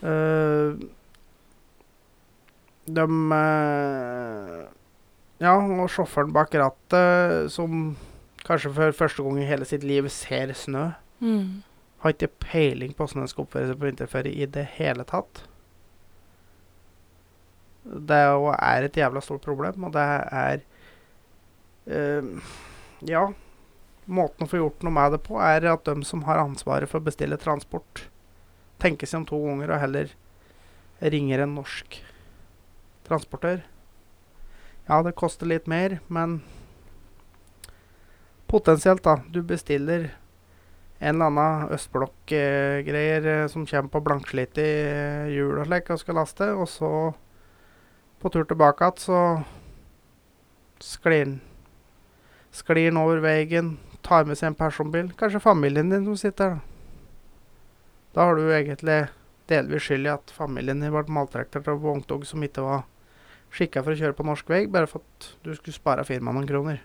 Uh, 0.00 0.76
de 2.96 3.06
eh, 3.36 4.66
Ja, 5.40 5.54
og 5.56 5.88
sjåføren 5.88 6.32
bak 6.36 6.52
rattet, 6.60 7.48
som 7.54 7.94
kanskje 8.44 8.72
for 8.76 8.92
første 8.96 9.24
gang 9.24 9.38
i 9.40 9.46
hele 9.48 9.64
sitt 9.68 9.84
liv 9.86 10.08
ser 10.12 10.52
snø, 10.56 10.90
Mm. 11.20 11.62
har 12.00 12.12
ikke 12.14 12.30
peiling 12.40 12.94
på 12.96 13.04
hvordan 13.04 13.22
en 13.26 13.28
skal 13.28 13.44
oppføre 13.44 13.68
seg 13.68 13.76
på 13.80 13.84
vinterferie 13.90 14.32
i 14.40 14.46
det 14.48 14.62
hele 14.78 15.04
tatt. 15.04 15.42
Det 17.84 18.16
er 18.16 18.86
et 18.86 18.96
jævla 18.96 19.20
stort 19.24 19.44
problem, 19.44 19.84
og 19.88 19.92
det 19.96 20.04
er 20.32 20.62
uh, 21.90 22.50
Ja. 23.08 23.26
Måten 24.10 24.42
å 24.46 24.48
få 24.50 24.58
gjort 24.58 24.82
noe 24.82 24.92
med 24.96 25.12
det 25.14 25.20
på, 25.22 25.36
er 25.44 25.68
at 25.70 25.84
de 25.86 26.02
som 26.08 26.24
har 26.26 26.40
ansvaret 26.42 26.88
for 26.90 26.98
å 26.98 27.04
bestille 27.06 27.36
transport, 27.38 28.06
tenker 28.82 29.06
seg 29.06 29.20
om 29.20 29.26
to 29.28 29.38
ganger 29.44 29.70
og 29.76 29.80
heller 29.84 30.14
ringer 31.00 31.44
en 31.44 31.54
norsk 31.60 32.00
transportør. 33.10 33.60
Ja, 34.88 35.02
det 35.06 35.16
koster 35.18 35.50
litt 35.50 35.68
mer, 35.70 35.98
men 36.08 36.40
potensielt, 38.50 39.04
da. 39.04 39.20
Du 39.30 39.42
bestiller 39.46 40.08
en 41.00 41.14
eller 41.14 41.30
annen 41.30 41.74
østblokk-greier 41.76 43.28
eh, 43.34 43.46
som 43.48 43.66
kommer 43.66 43.92
på 43.92 44.02
blankslitt 44.04 44.58
i 44.60 44.70
eh, 44.90 45.30
hjul 45.32 45.60
og 45.62 45.68
slik, 45.68 45.92
og 45.92 46.00
skal 46.02 46.18
laste, 46.20 46.50
og 46.52 46.66
så 46.68 46.90
på 48.20 48.32
tur 48.32 48.44
tilbake 48.44 48.84
igjen, 48.84 48.98
så 49.00 49.20
sklir 50.84 51.24
den. 51.24 51.38
Sklir 52.52 52.90
den 52.90 53.00
over 53.00 53.22
veien, 53.24 53.78
tar 54.04 54.26
med 54.28 54.36
seg 54.36 54.50
en 54.50 54.58
personbil. 54.58 55.12
Kanskje 55.16 55.40
familien 55.40 55.92
din 55.92 56.04
som 56.04 56.18
sitter 56.20 56.56
der. 56.56 56.60
Da 58.12 58.26
har 58.26 58.34
du 58.34 58.50
egentlig 58.50 59.04
delvis 59.48 59.86
skyld 59.86 60.08
i 60.08 60.12
at 60.12 60.32
familien 60.34 60.82
din 60.82 60.92
ble 60.92 61.06
maltrektet 61.14 61.68
av 61.70 61.78
vogntog 61.80 62.26
som 62.26 62.42
ikke 62.42 62.64
var 62.66 62.88
skikka 63.54 63.82
for 63.82 63.94
å 63.94 63.98
kjøre 63.98 64.16
på 64.16 64.26
norsk 64.26 64.50
vei 64.50 64.64
bare 64.70 64.88
for 64.90 65.02
at 65.02 65.30
du 65.44 65.52
skulle 65.56 65.76
spare 65.76 66.06
firmaet 66.06 66.38
noen 66.38 66.48
kroner. 66.50 66.82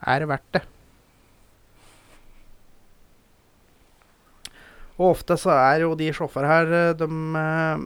Er 0.00 0.22
det 0.22 0.30
verdt 0.30 0.52
det? 0.56 0.62
Og 5.00 5.14
ofte 5.14 5.36
så 5.40 5.52
er 5.54 5.86
jo 5.86 5.94
de 5.96 6.10
sjåførene 6.12 6.50
her, 6.52 6.74
eh, 6.76 6.96
de, 7.00 7.06
eh, 7.40 7.84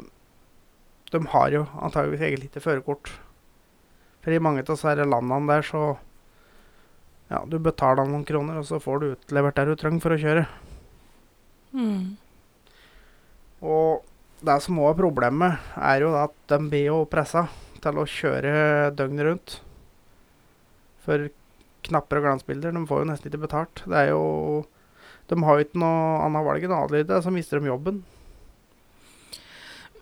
de 1.15 1.21
har 1.31 1.51
jo 1.55 1.67
antageligvis 1.79 2.27
eget 2.27 2.43
lite 2.43 2.63
førerkort. 2.63 3.13
For 4.23 4.35
i 4.35 4.41
mange 4.43 4.65
av 4.65 4.73
disse 4.73 4.97
landene 4.97 5.47
der 5.47 5.63
så 5.63 5.99
Ja, 7.31 7.39
du 7.49 7.59
betaler 7.59 8.05
noen 8.05 8.27
kroner, 8.27 8.59
og 8.59 8.67
så 8.69 8.77
får 8.79 9.01
du 9.01 9.17
utlevert 9.17 9.55
der 9.57 9.65
du 9.65 9.75
trenger 9.75 10.01
for 10.03 10.13
å 10.13 10.19
kjøre. 10.21 10.47
Mm. 11.73 12.19
Og 13.65 14.05
det 14.45 14.63
som 14.63 14.77
òg 14.77 14.91
er 14.91 14.99
problemet, 15.01 15.59
er 15.75 16.05
jo 16.05 16.13
at 16.21 16.35
de 16.53 16.59
blir 16.69 16.85
jo 16.91 16.99
pressa 17.09 17.49
til 17.85 18.01
å 18.01 18.09
kjøre 18.09 18.55
døgnet 18.97 19.29
rundt. 19.29 19.57
For 21.05 21.29
knapper 21.85 22.21
og 22.21 22.27
glansbilder, 22.29 22.75
de 22.75 22.87
får 22.89 23.03
jo 23.03 23.11
nesten 23.11 23.31
ikke 23.31 23.45
betalt. 23.45 23.85
Det 23.85 24.01
er 24.07 24.13
jo 24.15 24.65
De 25.29 25.39
har 25.41 25.57
jo 25.57 25.65
ikke 25.65 25.81
noe 25.81 26.19
annet 26.21 26.45
valg 26.45 26.65
enn 26.67 26.75
å 26.77 26.83
adlyde, 26.85 27.21
så 27.25 27.33
mister 27.33 27.61
de 27.61 27.71
jobben. 27.71 28.03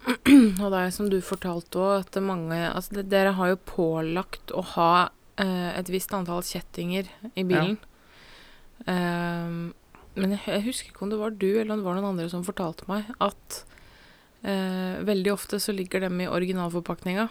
Og 0.62 0.68
det 0.72 0.80
er 0.80 0.94
som 0.94 1.06
du 1.10 1.20
fortalte 1.22 1.78
òg, 1.78 1.92
at 2.02 2.18
mange 2.24 2.58
Altså, 2.58 2.96
det, 2.98 3.06
dere 3.12 3.36
har 3.38 3.52
jo 3.52 3.60
pålagt 3.68 4.50
å 4.50 4.64
ha 4.74 4.92
eh, 5.38 5.70
et 5.78 5.92
visst 5.92 6.14
antall 6.16 6.42
kjettinger 6.46 7.10
i 7.38 7.44
bilen. 7.46 7.78
Ehm, 8.90 9.70
men 10.18 10.34
jeg, 10.34 10.42
jeg 10.48 10.66
husker 10.66 10.90
ikke 10.90 11.06
om 11.06 11.12
det 11.12 11.20
var 11.20 11.36
du 11.38 11.50
eller 11.52 11.74
om 11.74 11.82
det 11.82 11.86
var 11.86 12.00
noen 12.00 12.10
andre 12.12 12.26
som 12.32 12.42
fortalte 12.44 12.88
meg 12.90 13.06
at 13.22 13.62
eh, 14.42 14.98
veldig 15.06 15.32
ofte 15.32 15.60
så 15.62 15.74
ligger 15.74 16.02
dem 16.04 16.18
i 16.20 16.28
originalforpakninga. 16.28 17.28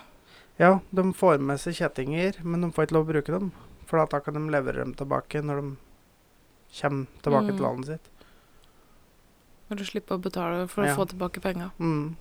Ja, 0.62 0.76
de 0.94 1.08
får 1.18 1.40
med 1.42 1.58
seg 1.64 1.74
kjettinger, 1.80 2.38
men 2.46 2.62
de 2.62 2.70
får 2.76 2.86
ikke 2.88 2.98
lov 3.00 3.08
å 3.08 3.14
bruke 3.16 3.34
dem. 3.34 3.52
For 3.90 3.98
da 4.06 4.20
kan 4.24 4.38
de 4.38 4.44
levere 4.54 4.84
dem 4.86 4.94
tilbake 4.96 5.42
når 5.44 5.62
de 5.64 5.70
kommer 6.82 7.08
tilbake 7.26 7.50
Mm. 7.50 7.56
til 7.58 7.66
landet 7.66 7.88
sitt. 7.90 8.10
Når 9.72 9.78
du 9.78 9.84
slipper 9.88 10.16
å 10.18 10.22
betale 10.22 10.68
for 10.70 10.86
Ja. 10.86 10.94
å 10.94 10.98
få 11.00 11.08
tilbake 11.10 11.42
penga. 11.42 11.72
Mm. 11.80 12.16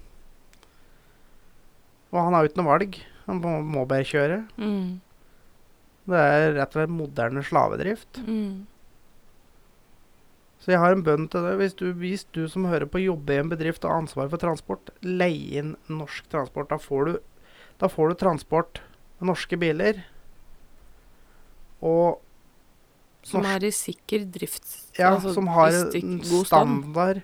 Og 2.12 2.18
han 2.24 2.32
har 2.34 2.42
jo 2.44 2.48
ikke 2.50 2.62
noe 2.62 2.72
valg. 2.78 2.98
Han 3.26 3.40
må, 3.42 3.52
må 3.62 3.84
bare 3.86 4.02
kjøre. 4.08 4.40
Mm. 4.58 5.00
Det 6.10 6.16
er 6.18 6.52
rett 6.56 6.74
og 6.74 6.80
slett 6.80 6.90
moderne 6.90 7.42
slavedrift. 7.46 8.18
Mm. 8.26 8.66
Så 10.60 10.72
jeg 10.74 10.78
har 10.82 10.92
en 10.92 11.04
bønn 11.06 11.28
til 11.30 11.42
deg. 11.46 11.58
Hvis 11.60 11.76
du, 11.78 11.92
hvis 11.94 12.24
du 12.34 12.48
som 12.48 12.64
hører 12.68 12.86
på 12.90 13.00
jobber 13.04 13.34
i 13.34 13.38
en 13.44 13.48
bedrift 13.52 13.84
og 13.84 13.90
har 13.92 14.00
ansvar 14.02 14.28
for 14.32 14.42
transport, 14.42 14.90
leie 15.02 15.60
inn 15.62 15.76
norsk 15.88 16.26
transport. 16.32 16.68
Da 16.68 16.76
får 16.82 17.04
du, 17.06 17.20
da 17.80 17.88
får 17.88 18.08
du 18.12 18.14
transport 18.20 18.80
med 19.18 19.30
norske 19.32 19.56
biler. 19.60 20.02
Og 21.80 22.20
Som 23.22 23.42
Norsk- 23.42 23.56
er 23.56 23.66
i 23.66 23.70
sikker 23.70 24.24
drift. 24.32 24.64
ja, 24.98 25.10
altså, 25.14 25.34
som 25.34 25.46
har 25.48 25.68
en 25.68 26.22
standard. 26.44 27.22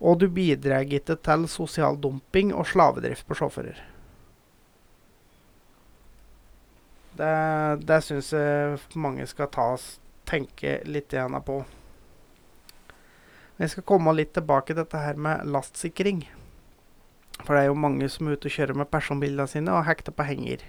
Og 0.00 0.18
du 0.18 0.28
bidrar 0.28 0.84
ikke 0.86 1.16
til 1.18 1.48
sosial 1.48 1.96
dumping 1.98 2.52
og 2.54 2.66
slavedrift 2.66 3.26
på 3.26 3.34
sjåfører. 3.34 3.78
Det, 7.18 7.86
det 7.86 7.98
syns 8.06 8.30
jeg 8.32 8.78
mange 8.94 9.26
skal 9.26 9.48
ta 9.50 9.76
tenke 10.28 10.76
litt 10.86 11.12
igjen 11.12 11.34
på. 11.42 11.64
Jeg 13.58 13.70
skal 13.72 13.82
komme 13.82 14.12
litt 14.14 14.34
tilbake 14.36 14.70
til 14.70 14.76
dette 14.84 15.00
her 15.02 15.14
med 15.18 15.46
lastsikring. 15.50 16.20
For 17.44 17.54
det 17.54 17.62
er 17.62 17.70
jo 17.70 17.78
mange 17.78 18.08
som 18.10 18.28
er 18.28 18.36
ute 18.36 18.50
og 18.50 18.54
kjører 18.56 18.78
med 18.78 18.90
personbilene 18.90 19.46
sine 19.50 19.74
og 19.74 19.86
hekter 19.86 20.14
på 20.14 20.26
henger. 20.26 20.64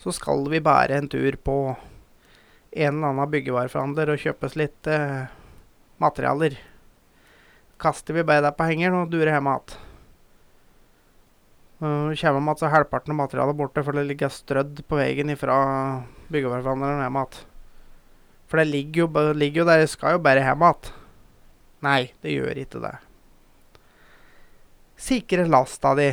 Så 0.00 0.14
skal 0.14 0.44
vi 0.50 0.62
bære 0.64 0.98
en 0.98 1.10
tur 1.10 1.36
på 1.40 1.56
en 2.74 2.98
eller 2.98 3.10
annen 3.12 3.30
byggevareforhandler 3.30 4.12
og 4.12 4.22
kjøpe 4.22 4.48
oss 4.48 4.56
litt 4.58 4.90
eh, 4.90 5.26
materialer. 6.02 6.56
Kaster 7.80 8.16
vi 8.16 8.26
bare 8.26 8.42
det 8.46 8.54
på 8.58 8.66
hengeren 8.68 9.04
og 9.04 9.12
durer 9.12 9.34
hjem 9.34 9.50
igjen. 9.50 9.80
Uh, 11.84 12.10
kommer 12.14 12.16
hjem 12.16 12.38
igjen, 12.40 12.58
så 12.60 12.70
halvparten 12.72 13.14
av 13.14 13.18
materialet 13.18 13.58
borte, 13.58 13.82
for 13.84 13.96
det 13.96 14.06
ligger 14.08 14.32
strødd 14.32 14.84
på 14.88 14.98
veien 14.98 15.34
fra 15.38 15.56
byggevareforhandleren 16.32 17.02
hjem 17.04 17.18
igjen. 17.20 17.40
For 18.50 18.60
det 18.60 18.68
ligger 18.70 19.04
jo, 19.04 19.32
ligger 19.34 19.62
jo 19.62 19.68
der, 19.68 19.82
det 19.84 19.90
skal 19.92 20.16
jo 20.16 20.22
bare 20.24 20.44
hjem 20.44 20.64
igjen. 20.66 20.94
Nei, 21.84 22.00
det 22.24 22.38
gjør 22.38 22.62
ikke 22.62 22.80
det. 22.82 22.94
Sikre 25.04 25.44
lasta 25.50 25.92
di. 25.98 26.08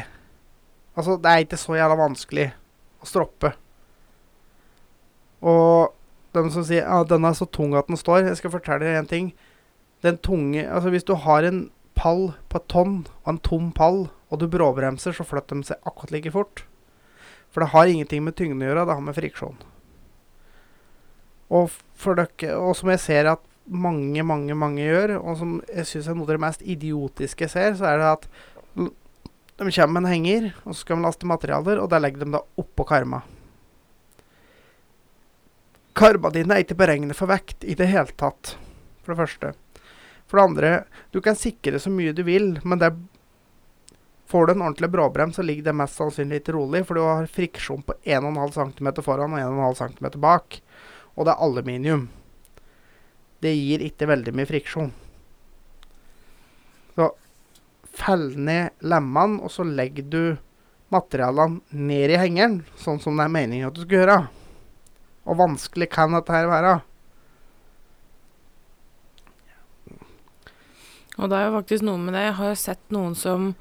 Altså, 0.97 1.15
det 1.21 1.31
er 1.31 1.45
ikke 1.45 1.59
så 1.59 1.77
jævla 1.77 1.95
vanskelig 1.99 2.49
å 3.01 3.07
stroppe. 3.07 3.53
Og 5.47 5.93
de 6.35 6.43
som 6.51 6.65
sier 6.67 6.83
ja, 6.83 7.01
den 7.07 7.25
er 7.27 7.35
så 7.37 7.47
tung 7.49 7.73
at 7.75 7.89
den 7.89 7.97
står 7.99 8.27
Jeg 8.27 8.37
skal 8.39 8.53
fortelle 8.53 8.85
deg 8.85 8.99
en 8.99 9.09
ting. 9.09 9.31
Den 10.05 10.19
tunge 10.21 10.63
Altså, 10.67 10.91
hvis 10.93 11.07
du 11.07 11.15
har 11.15 11.47
en 11.47 11.69
pall 11.97 12.31
på 12.49 12.59
et 12.59 12.67
tonn 12.71 13.01
og 13.23 13.29
en 13.29 13.41
tom 13.45 13.71
pall, 13.75 14.05
og 14.31 14.39
du 14.39 14.47
bråbremser, 14.47 15.13
så 15.13 15.25
flytter 15.27 15.59
de 15.59 15.67
seg 15.67 15.87
akkurat 15.87 16.13
like 16.15 16.31
fort. 16.33 16.63
For 17.51 17.63
det 17.63 17.73
har 17.73 17.91
ingenting 17.91 18.23
med 18.23 18.37
tyngden 18.39 18.63
å 18.63 18.69
gjøre, 18.69 18.85
det 18.87 18.95
har 18.95 19.03
med 19.05 19.17
friksjon. 19.17 19.57
Og, 21.51 21.73
for 21.99 22.15
dere, 22.15 22.55
og 22.55 22.77
som 22.79 22.93
jeg 22.93 23.03
ser 23.03 23.27
at 23.33 23.43
mange, 23.67 24.23
mange, 24.23 24.55
mange 24.55 24.85
gjør, 24.85 25.17
og 25.19 25.35
som 25.39 25.57
jeg 25.67 25.87
syns 25.89 26.07
er 26.07 26.15
noe 26.15 26.29
av 26.29 26.33
det 26.33 26.43
mest 26.45 26.63
idiotiske 26.63 27.45
jeg 27.45 27.53
ser, 27.53 27.75
så 27.79 27.89
er 27.91 27.99
det 27.99 28.07
at 28.07 28.29
de 28.75 29.71
kommer 29.71 29.93
med 29.93 30.03
en 30.03 30.13
henger, 30.13 30.49
og 30.63 30.73
så 30.73 30.81
skal 30.81 30.97
de 30.97 31.05
laste 31.05 31.29
materialer, 31.29 31.81
og 31.81 31.89
der 31.91 32.01
legger 32.01 32.23
de 32.23 32.31
det 32.33 32.43
oppå 32.61 32.85
karma. 32.89 33.21
Karma 35.97 36.31
dine 36.33 36.55
er 36.55 36.63
ikke 36.63 36.79
beregnet 36.79 37.17
for 37.19 37.29
vekt 37.29 37.65
i 37.67 37.75
det 37.77 37.89
hele 37.91 38.15
tatt, 38.17 38.55
for 39.03 39.13
det 39.13 39.19
første. 39.19 39.51
For 40.31 40.39
det 40.39 40.45
andre, 40.47 40.71
du 41.11 41.19
kan 41.21 41.35
sikre 41.35 41.81
så 41.83 41.91
mye 41.91 42.15
du 42.15 42.23
vil, 42.23 42.55
men 42.63 42.79
det 42.79 42.93
får 44.31 44.47
du 44.47 44.53
en 44.53 44.63
ordentlig 44.63 44.89
bråbrems, 44.93 45.35
så 45.35 45.43
ligger 45.43 45.67
det 45.67 45.75
mest 45.75 45.99
sannsynlig 45.99 46.39
litt 46.39 46.51
rolig, 46.55 46.85
for 46.87 46.95
du 46.95 47.03
har 47.03 47.27
friksjon 47.27 47.83
på 47.83 47.97
1,5 48.07 48.55
cm 48.55 48.91
foran 49.03 49.35
og 49.35 49.43
1,5 49.43 49.97
cm 49.99 50.09
bak. 50.23 50.61
Og 51.19 51.27
det 51.27 51.33
er 51.35 51.43
aluminium. 51.43 52.07
Det 53.43 53.51
gir 53.51 53.83
ikke 53.83 54.07
veldig 54.07 54.33
mye 54.37 54.47
friksjon. 54.47 54.93
Fell 57.93 58.29
ned 58.39 58.71
lemmene, 58.87 59.41
og 59.43 59.51
så 59.51 59.65
legger 59.67 60.05
du 60.09 60.21
materialene 60.91 61.61
ned 61.71 62.11
i 62.11 62.19
hengeren, 62.19 62.61
sånn 62.79 62.99
som 63.03 63.17
det 63.19 63.25
er 63.27 63.33
meningen 63.35 63.67
at 63.67 63.75
du 63.75 63.83
skal 63.83 63.97
gjøre. 64.01 64.17
Og 65.27 65.37
vanskelig 65.39 65.89
kan 65.93 66.15
dette 66.15 66.33
her 66.33 66.47
være. 66.51 66.77
Og 71.19 71.29
det 71.29 71.37
er 71.37 71.49
jo 71.49 71.55
faktisk 71.59 71.85
noe 71.85 71.99
med 72.01 72.15
det. 72.15 72.23
Jeg 72.29 72.37
har 72.39 72.57
sett 72.59 72.93
noen 72.95 73.15
som 73.19 73.51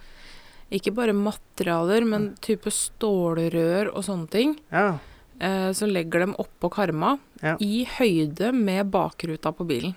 ikke 0.71 0.93
bare 0.95 1.15
materialer, 1.17 2.07
men 2.07 2.29
type 2.43 2.71
stålrør 2.73 3.91
og 3.91 4.05
sånne 4.07 4.31
ting. 4.31 4.55
Ja. 4.71 4.99
Eh, 5.43 5.71
så 5.75 5.89
legger 5.91 6.23
dem 6.27 6.37
oppå 6.39 6.71
karma 6.73 7.17
Ja. 7.43 7.57
i 7.61 7.85
høyde 7.99 8.53
med 8.55 8.91
bakruta 8.93 9.53
på 9.57 9.67
bilen. 9.67 9.95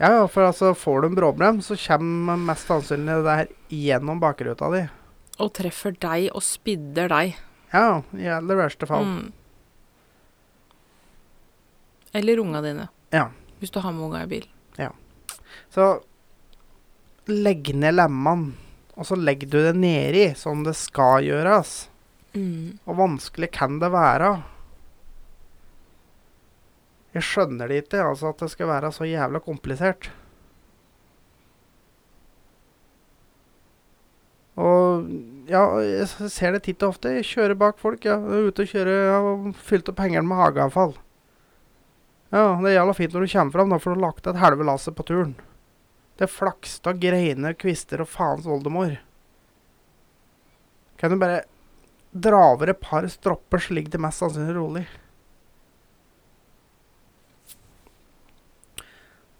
Ja, 0.00 0.24
for 0.32 0.46
altså 0.48 0.72
får 0.72 1.02
du 1.02 1.10
en 1.10 1.16
bråbrem, 1.18 1.58
så 1.60 1.76
kommer 1.76 2.38
mest 2.40 2.70
sannsynlig 2.70 3.18
det 3.26 3.36
her 3.36 3.50
gjennom 3.68 4.20
bakruta 4.22 4.70
di. 4.72 4.86
Og 5.40 5.52
treffer 5.56 5.92
deg 6.00 6.30
og 6.32 6.44
spidder 6.44 7.10
deg. 7.12 7.34
Ja, 7.74 8.00
i 8.16 8.30
aller 8.32 8.58
verste 8.62 8.88
fall. 8.88 9.04
Mm. 9.04 9.28
Eller 12.16 12.40
unga 12.40 12.62
dine. 12.64 12.88
Ja. 13.12 13.28
Hvis 13.60 13.70
du 13.70 13.78
har 13.84 13.92
med 13.92 14.08
unga 14.08 14.24
i 14.24 14.30
bil. 14.30 14.48
Ja. 14.80 14.88
Så 15.70 15.90
legg 17.28 17.74
ned 17.76 17.98
lemmene, 18.00 18.56
og 18.96 19.06
så 19.06 19.20
legger 19.20 19.52
du 19.52 19.58
det 19.68 19.76
nedi, 19.78 20.24
sånn 20.36 20.64
det 20.64 20.74
skal 20.80 21.28
gjøres. 21.28 21.90
Mm. 22.32 22.80
Og 22.88 22.96
vanskelig 23.04 23.50
kan 23.54 23.78
det 23.82 23.92
være. 23.92 24.32
Jeg 27.14 27.26
skjønner 27.26 27.70
det 27.70 27.84
ikke, 27.84 28.04
altså 28.06 28.30
at 28.30 28.42
det 28.44 28.50
skal 28.52 28.70
være 28.70 28.92
så 28.94 29.08
jævla 29.08 29.40
komplisert. 29.42 30.10
Og 34.60 35.06
ja, 35.50 35.62
jeg 35.82 36.30
ser 36.30 36.54
det 36.54 36.64
titt 36.66 36.82
og 36.84 36.94
ofte. 36.94 37.14
Jeg 37.16 37.28
kjører 37.30 37.58
bak 37.58 37.78
folk. 37.80 38.04
Ja. 38.06 38.18
Jeg 38.20 38.38
er 38.38 38.50
ute 38.50 38.66
og 38.66 38.72
kjører 38.74 38.98
ja, 39.08 39.20
og 39.24 39.52
fylt 39.58 39.88
opp 39.90 40.02
hengeren 40.02 40.28
med 40.28 40.38
hageavfall. 40.38 40.94
Ja, 42.30 42.44
det 42.60 42.70
er 42.70 42.76
jævla 42.76 42.94
fint 42.94 43.14
når 43.16 43.24
du 43.26 43.32
kommer 43.32 43.54
fram, 43.56 43.72
da 43.72 43.80
får 43.82 43.96
du 43.96 44.02
lagt 44.04 44.28
et 44.30 44.38
halve 44.38 44.66
lasset 44.68 44.94
på 44.94 45.06
turen. 45.08 45.32
Det 46.14 46.28
er 46.28 46.30
flakstad, 46.30 47.00
greiner, 47.02 47.56
kvister 47.58 48.04
og 48.04 48.10
faens 48.12 48.46
oldemor. 48.46 48.92
Kan 51.00 51.10
du 51.10 51.18
bare 51.18 51.40
dra 52.12 52.42
over 52.52 52.70
et 52.70 52.82
par 52.84 53.08
stropper, 53.10 53.58
så 53.58 53.74
ligger 53.74 53.96
det 53.96 54.02
mest 54.04 54.22
sannsynlig 54.22 54.54
rolig. 54.54 54.84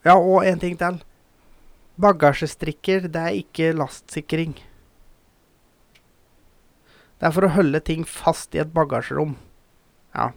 Ja, 0.06 0.16
og 0.16 0.44
en 0.48 0.60
ting 0.60 0.76
til. 0.80 1.00
Bagasjestrikker, 2.00 3.08
det 3.12 3.20
er 3.20 3.38
ikke 3.42 3.72
lastsikring. 3.76 4.54
Det 7.20 7.28
er 7.28 7.34
for 7.36 7.44
å 7.44 7.52
holde 7.52 7.82
ting 7.84 8.06
fast 8.08 8.56
i 8.56 8.62
et 8.62 8.70
bagasjerom. 8.72 9.34
Ja. 10.16 10.30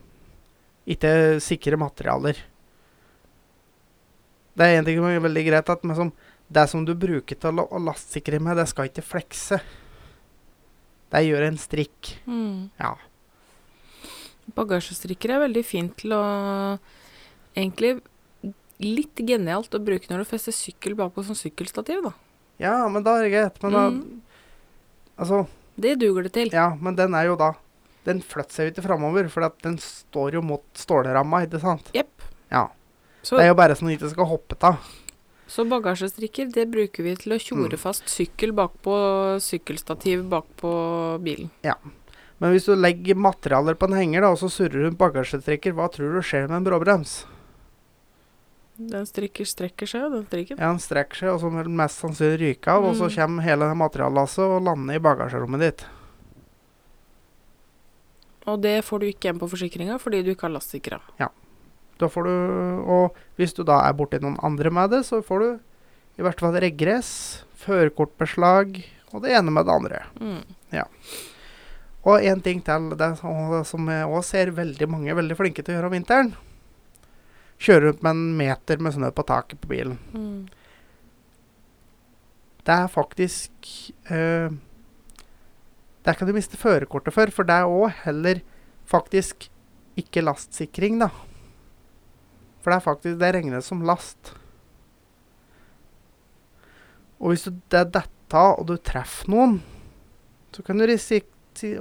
Ikke 0.84 1.40
sikre 1.44 1.80
materialer. 1.80 2.42
Det 4.54 4.68
er 4.68 4.82
en 4.82 4.90
ting 4.90 5.00
som 5.00 5.08
er 5.08 5.24
veldig 5.24 5.46
greit, 5.48 5.72
at 5.72 5.88
som 5.96 6.12
Det 6.54 6.68
som 6.70 6.84
du 6.86 6.94
bruker 6.94 7.36
til 7.40 7.60
å, 7.64 7.80
lastsikre 7.80 8.38
med, 8.40 8.58
det 8.58 8.68
skal 8.68 8.86
ikke 8.86 9.02
flekse. 9.02 9.62
Det 11.10 11.24
gjør 11.24 11.48
en 11.48 11.58
strikk. 11.58 12.12
Mm. 12.28 12.70
Ja. 12.78 12.98
Bagasjestrikker 14.54 15.32
er 15.32 15.46
veldig 15.48 15.64
fint 15.66 15.96
til 15.98 16.14
å 16.14 16.24
Egentlig 17.56 18.02
litt 18.84 19.16
genialt 19.28 19.74
å 19.74 19.80
bruke 19.84 20.10
når 20.12 20.24
du 20.24 20.30
fester 20.30 20.52
sykkel 20.56 20.96
bakpå 21.00 21.24
som 21.26 21.36
sykkelstativ, 21.36 22.04
da. 22.04 22.12
ja, 22.60 22.88
men 22.90 23.04
da 23.04 23.18
er 23.18 23.24
det 23.28 23.32
greit. 23.34 23.62
Men 23.64 23.72
da 23.72 23.90
Mm. 23.90 24.22
Altså, 25.18 25.48
Det 25.80 26.00
duger 26.00 26.24
det 26.24 26.34
til. 26.34 26.50
ja, 26.54 26.76
men 26.82 26.96
den 26.96 27.14
er 27.14 27.26
jo 27.26 27.36
da 27.36 27.54
Den 28.06 28.20
flytter 28.22 28.52
seg 28.52 28.66
jo 28.68 28.72
ikke 28.74 28.84
framover, 28.90 29.30
for 29.30 29.48
den 29.64 29.78
står 29.78 30.34
jo 30.34 30.42
mot 30.42 30.64
stålramma, 30.76 31.46
ikke 31.48 31.62
sant? 31.62 31.90
Jepp. 31.94 32.22
Ja. 32.52 32.68
Så, 33.24 33.38
Det 33.38 33.46
er 33.46 33.48
jo 33.54 33.56
bare 33.56 33.76
sånn 33.76 33.88
at 33.88 34.00
den 34.00 34.10
ikke 34.10 34.10
skal 34.12 34.26
hoppe 34.26 34.58
av. 34.62 34.78
så 35.48 35.64
bagasjestrikker, 35.70 36.52
det 36.52 36.66
bruker 36.72 37.04
vi 37.04 37.16
til 37.16 37.32
å 37.32 37.40
tjore 37.40 37.70
Mm. 37.72 37.80
fast 37.80 38.04
sykkel 38.10 38.52
bakpå 38.52 39.40
sykkelstativ 39.40 40.28
bakpå 40.28 41.22
bilen. 41.24 41.50
Ja. 41.64 41.76
Men 42.42 42.52
hvis 42.52 42.66
du 42.66 42.76
legger 42.76 43.16
materialer 43.16 43.76
på 43.76 43.88
en 43.88 43.94
henger 43.98 44.22
da, 44.22 44.32
og 44.32 44.38
så 44.40 44.50
surrer 44.52 44.84
rundt 44.90 44.98
bagasjestrikker, 44.98 45.72
hva 45.74 45.88
tror 45.90 46.12
du 46.14 46.22
skjer 46.22 46.50
med 46.50 46.58
en 46.58 46.64
bråbrems? 46.66 47.26
Den 48.78 49.06
strikker 49.06 49.46
strekker 49.46 49.86
seg 49.88 50.08
den 50.12 50.24
strikken. 50.26 50.58
Ja, 50.58 50.72
Den 50.74 50.80
strekker 50.82 51.16
seg, 51.16 51.30
og 51.36 51.42
så 51.44 51.50
vil 51.54 51.64
den 51.68 51.76
mest 51.78 52.00
sannsynlig 52.02 52.40
ryke 52.42 52.72
av, 52.74 52.86
og 52.86 52.96
så 52.98 53.06
Mm. 53.10 53.16
kommer 53.16 53.44
hele 53.44 53.68
det 53.70 53.78
materiallasset 53.78 54.40
og 54.50 54.64
lander 54.66 54.96
i 54.96 55.00
bagasjerommet 55.00 55.60
ditt. 55.60 55.86
Og 58.48 58.60
det 58.62 58.84
får 58.84 59.00
du 59.00 59.06
ikke 59.08 59.30
igjen 59.30 59.40
på 59.40 59.48
forsikringa 59.52 60.00
fordi 60.02 60.24
du 60.26 60.34
ikke 60.34 60.48
har 60.50 60.56
lastsikra. 60.58 61.00
Da 62.02 62.08
får 62.10 62.24
du, 62.26 62.34
og 62.90 63.16
hvis 63.38 63.54
du 63.56 63.62
da 63.64 63.78
er 63.88 63.94
borti 63.94 64.20
noen 64.20 64.40
andre 64.44 64.72
med 64.74 64.90
det, 64.92 65.04
så 65.06 65.22
får 65.24 65.40
du 65.40 65.60
i 66.20 66.26
hvert 66.26 66.40
fall 66.42 66.58
regress, 66.60 67.44
førerkortbeslag 67.64 68.82
og 69.14 69.22
det 69.24 69.32
ene 69.38 69.52
med 69.54 69.66
det 69.70 69.74
andre. 69.78 70.02
Mm. 70.20 70.42
Og 72.04 72.20
en 72.26 72.42
ting 72.44 72.60
til 72.66 72.90
det 73.00 73.12
som 73.22 73.88
jeg 73.88 74.10
òg 74.10 74.24
ser 74.28 74.52
veldig 74.52 74.90
mange 74.92 75.14
veldig 75.16 75.38
flinke 75.40 75.64
til 75.64 75.76
å 75.76 75.78
gjøre 75.78 75.92
om 75.92 75.96
vinteren. 75.96 76.34
Kjøre 77.62 77.88
rundt 77.88 78.04
med 78.04 78.16
en 78.16 78.38
meter 78.38 78.82
med 78.82 78.96
snø 78.96 79.10
på 79.16 79.26
taket 79.28 79.62
på 79.62 79.72
bilen. 79.72 79.98
Mm. 80.14 80.48
Det 82.64 82.76
er 82.76 82.88
faktisk 82.92 83.70
uh, 84.12 84.54
Det 86.04 86.16
kan 86.18 86.28
du 86.28 86.34
miste 86.36 86.60
førerkortet 86.60 87.16
for, 87.16 87.32
for 87.32 87.48
det 87.48 87.56
er 87.56 87.72
òg 87.72 87.92
heller 88.04 88.42
faktisk 88.88 89.50
ikke 90.00 90.24
lastsikring, 90.24 90.98
da. 91.00 91.10
For 92.64 92.72
det 92.72 92.80
er 92.80 92.88
faktisk 92.88 93.20
Det 93.20 93.34
regnes 93.36 93.68
som 93.70 93.84
last. 93.86 94.34
Og 97.20 97.32
hvis 97.32 97.46
du 97.48 97.54
det 97.72 97.80
er 97.80 97.92
dette, 98.00 98.10
og 98.36 98.66
du 98.68 98.76
treffer 98.82 99.30
noen, 99.32 99.60
så 100.52 100.64
kan 100.66 100.80
du 100.80 100.88
risik 100.90 101.30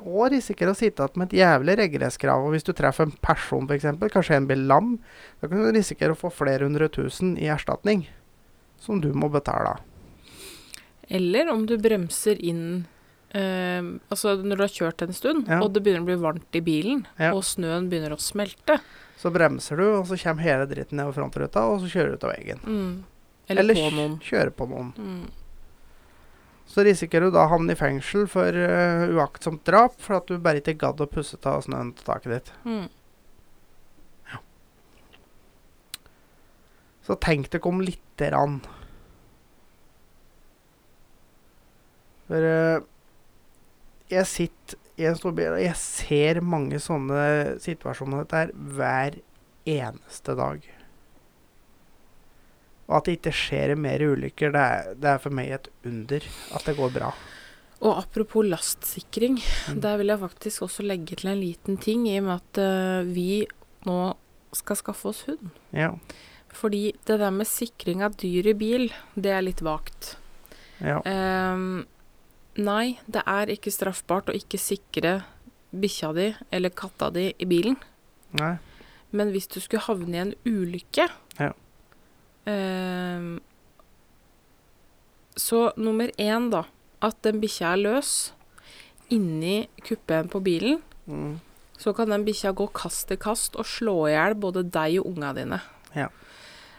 og 0.02 0.30
risikere 0.32 0.70
å 0.72 0.76
sitte 0.76 1.02
igjen 1.04 1.18
med 1.22 1.32
et 1.32 1.38
jævlig 1.40 1.76
regresskrav. 1.78 2.44
Og 2.46 2.52
hvis 2.54 2.64
du 2.66 2.72
treffer 2.72 3.06
en 3.08 3.14
person, 3.24 3.66
f.eks., 3.68 3.84
kanskje 4.12 4.36
en 4.36 4.46
blir 4.46 4.56
lam, 4.68 4.98
da 5.40 5.48
kan 5.48 5.62
du 5.62 5.70
risikere 5.72 6.12
å 6.12 6.18
få 6.18 6.30
flere 6.32 6.64
hundre 6.66 6.88
tusen 6.92 7.36
i 7.38 7.48
erstatning. 7.52 8.06
Som 8.82 9.00
du 9.00 9.12
må 9.14 9.28
betale. 9.30 9.76
Eller 11.08 11.48
om 11.52 11.66
du 11.66 11.76
bremser 11.78 12.38
inn 12.42 12.84
eh, 13.34 13.82
Altså 14.10 14.36
når 14.42 14.56
du 14.58 14.62
har 14.64 14.72
kjørt 14.72 15.02
en 15.06 15.12
stund, 15.16 15.48
Ja. 15.48 15.60
og 15.62 15.72
det 15.74 15.82
begynner 15.84 16.02
å 16.02 16.10
bli 16.10 16.18
varmt 16.20 16.58
i 16.58 16.60
bilen, 16.60 17.06
Ja. 17.18 17.32
og 17.34 17.42
snøen 17.42 17.88
begynner 17.90 18.12
å 18.16 18.20
smelte. 18.20 18.80
Så 19.16 19.30
bremser 19.30 19.76
du, 19.78 19.84
og 20.00 20.06
så 20.06 20.16
kommer 20.18 20.42
hele 20.42 20.66
dritten 20.66 20.98
nedover 20.98 21.20
frontruta, 21.22 21.62
og 21.70 21.80
så 21.80 21.86
kjører 21.92 22.10
du 22.10 22.14
ut 22.18 22.24
av 22.24 22.32
veggen. 22.34 22.58
Mm. 22.66 23.04
Eller, 23.48 23.60
Eller 23.62 23.74
på 23.74 23.90
noen. 23.94 24.18
kjører 24.20 24.50
på 24.50 24.66
noen. 24.68 24.92
Mm. 24.98 25.26
Så 26.72 26.84
risikerer 26.86 27.28
du 27.28 27.34
da 27.34 27.44
å 27.44 27.52
havne 27.52 27.74
i 27.74 27.78
fengsel 27.78 28.24
for 28.32 28.56
uh, 28.56 29.04
uaktsomt 29.12 29.60
drap, 29.68 29.98
for 30.00 30.16
at 30.16 30.30
du 30.30 30.38
bare 30.40 30.62
ikke 30.62 30.78
gadd 30.80 31.02
å 31.04 31.10
pusse 31.10 31.36
av 31.44 31.60
snøen 31.66 31.92
til 31.98 32.06
taket 32.06 32.32
ditt. 32.32 32.52
Mm. 32.64 32.86
Så 37.02 37.18
tenk 37.20 37.50
dere 37.52 37.68
om 37.68 37.82
lite 37.84 38.30
grann. 38.30 38.62
For 42.30 42.40
uh, 42.48 42.88
jeg 44.08 44.30
sitter 44.30 44.80
i 45.00 45.08
en 45.10 45.18
stor 45.18 45.34
bil, 45.36 45.58
og 45.58 45.60
jeg 45.60 45.76
ser 45.80 46.40
mange 46.44 46.80
sånne 46.80 47.58
situasjoner 47.60 48.24
dette 48.24 48.44
her 48.46 48.54
hver 48.78 49.20
eneste 49.68 50.36
dag. 50.40 50.64
Og 52.92 52.98
at 53.00 53.06
det 53.08 53.14
ikke 53.18 53.32
skjer 53.32 53.72
mer 53.80 54.02
ulykker, 54.04 54.52
det 54.52 54.62
er, 54.62 54.90
det 55.00 55.08
er 55.14 55.20
for 55.22 55.32
meg 55.32 55.54
et 55.56 55.68
under 55.88 56.26
at 56.52 56.66
det 56.68 56.74
går 56.76 56.92
bra. 56.92 57.12
Og 57.82 57.96
apropos 57.98 58.44
lastsikring, 58.46 59.40
Mm. 59.72 59.80
der 59.80 59.96
vil 59.98 60.12
jeg 60.12 60.20
faktisk 60.20 60.62
også 60.62 60.84
legge 60.86 61.16
til 61.16 61.30
en 61.32 61.40
liten 61.40 61.78
ting, 61.80 62.04
i 62.06 62.18
og 62.20 62.24
med 62.28 62.36
at 62.36 62.60
uh, 62.62 63.08
vi 63.08 63.46
nå 63.88 63.96
skal 64.54 64.76
skaffe 64.76 65.08
oss 65.08 65.22
hund. 65.26 65.48
Ja. 65.72 65.94
Fordi 66.52 66.92
det 67.08 67.16
der 67.18 67.30
med 67.32 67.48
sikring 67.48 68.02
av 68.04 68.14
dyr 68.20 68.46
i 68.52 68.54
bil, 68.54 68.92
det 69.16 69.32
er 69.32 69.42
litt 69.42 69.62
vagt. 69.64 70.16
ja. 70.82 71.00
Um, 71.06 71.86
nei, 72.60 72.98
det 73.08 73.22
er 73.26 73.48
ikke 73.48 73.72
straffbart 73.72 74.28
å 74.28 74.36
ikke 74.36 74.58
sikre 74.60 75.22
bikkja 75.72 76.10
di 76.14 76.26
eller 76.52 76.68
katta 76.76 77.08
di 77.10 77.30
i 77.40 77.46
bilen. 77.48 77.78
Nei. 78.36 78.58
Men 79.10 79.30
hvis 79.32 79.48
du 79.48 79.58
skulle 79.60 79.82
havne 79.86 80.14
i 80.16 80.20
en 80.20 80.34
ulykke 80.44 81.08
Så 85.38 85.60
nummer 85.76 86.10
én, 86.18 86.50
da. 86.52 86.64
At 87.02 87.18
den 87.26 87.40
bikkja 87.42 87.74
er 87.76 87.82
løs 87.82 88.12
inni 89.12 89.68
kuppen 89.84 90.30
på 90.32 90.40
bilen. 90.44 90.80
Mm. 91.06 91.40
Så 91.78 91.92
kan 91.96 92.12
den 92.12 92.24
bikkja 92.26 92.52
gå 92.56 92.68
kast 92.74 93.08
til 93.10 93.18
kast 93.20 93.56
og 93.58 93.66
slå 93.68 93.96
i 94.08 94.14
hjel 94.14 94.36
både 94.38 94.64
deg 94.70 95.00
og 95.02 95.12
unga 95.12 95.32
dine. 95.36 95.58
Ja. 95.96 96.08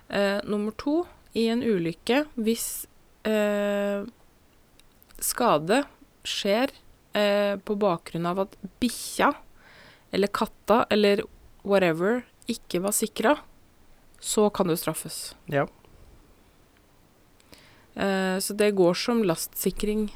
Eh, 0.09 0.39
nummer 0.47 0.75
to, 0.79 1.03
i 1.33 1.47
en 1.49 1.63
ulykke, 1.65 2.23
hvis 2.37 2.85
eh, 3.25 4.05
skade 5.23 5.81
skjer 6.27 6.71
eh, 7.17 7.55
på 7.57 7.77
bakgrunn 7.81 8.27
av 8.29 8.43
at 8.45 8.57
bikkja 8.81 9.31
eller 10.13 10.29
katta 10.29 10.83
eller 10.93 11.23
whatever 11.65 12.21
ikke 12.51 12.83
var 12.83 12.93
sikra, 12.95 13.33
så 14.23 14.47
kan 14.55 14.69
du 14.71 14.75
straffes. 14.79 15.33
Ja. 15.51 15.65
Eh, 17.95 18.37
så 18.39 18.53
det 18.57 18.71
går 18.75 18.93
som 18.97 19.23
lastsikring, 19.23 20.07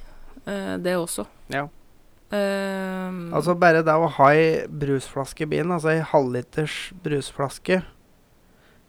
eh, 0.45 0.77
det 0.77 0.95
også. 0.97 1.25
ja. 1.53 1.67
Eh, 2.29 3.11
Altså 3.31 3.53
bare 3.55 3.83
det 3.87 3.93
å 3.95 4.09
ha 4.17 4.25
ei 4.35 4.65
brusflaske 4.67 5.45
i 5.45 5.47
bilen, 5.47 5.71
altså 5.71 5.93
ei 5.93 6.01
halvliters 6.03 6.91
brusflaske 7.01 7.77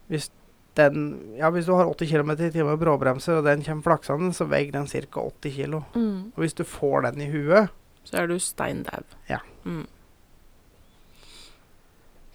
Hvis 0.09 0.29
den 0.75 1.37
Ja, 1.37 1.49
hvis 1.49 1.65
du 1.65 1.71
har 1.71 1.87
80 1.87 2.09
km 2.09 2.31
i 2.31 2.51
timen 2.51 2.73
med 2.73 2.79
bråbremser, 2.81 3.37
og 3.37 3.45
den 3.45 3.63
kommer 3.63 3.83
flaksende, 3.83 4.33
så 4.35 4.43
veier 4.49 4.71
den 4.73 4.87
ca. 4.87 5.21
80 5.21 5.55
kg. 5.55 5.83
mm, 5.95 6.33
Og 6.35 6.43
hvis 6.43 6.53
du 6.53 6.63
får 6.65 7.01
den 7.11 7.21
i 7.21 7.29
huet 7.31 7.69
så 8.03 8.23
er 8.23 8.27
du 8.27 8.39
steindau. 8.39 9.03
Ja. 9.29 9.39
Mm. 9.65 9.85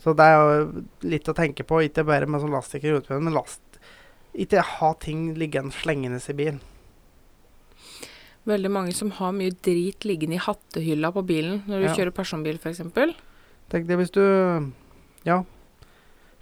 Så 0.05 0.13
det 0.17 0.25
er 0.29 0.37
jo 0.37 0.83
litt 1.09 1.29
å 1.31 1.35
tenke 1.37 1.65
på, 1.65 1.79
ikke 1.87 2.05
bare 2.05 2.27
med 2.29 2.43
sånn 2.43 2.53
laststikker 2.53 2.99
ute, 3.01 3.17
men 3.21 3.33
last 3.35 3.61
Ikke 4.35 4.61
ha 4.67 4.89
ting 4.99 5.29
liggende 5.39 5.71
slengende 5.73 6.19
i 6.19 6.33
bilen. 6.35 6.57
Veldig 8.45 8.71
mange 8.75 8.93
som 8.93 9.13
har 9.17 9.31
mye 9.33 9.55
drit 9.63 10.05
liggende 10.05 10.35
i 10.37 10.43
hattehylla 10.43 11.13
på 11.15 11.23
bilen 11.25 11.63
når 11.71 11.81
du 11.81 11.87
Ja. 11.87 11.95
kjører 11.95 12.11
personbil, 12.17 12.59
f.eks. 12.59 12.83
Tenk 13.71 13.87
deg 13.87 13.97
hvis 13.97 14.11
du 14.13 14.21
ja, 15.25 15.39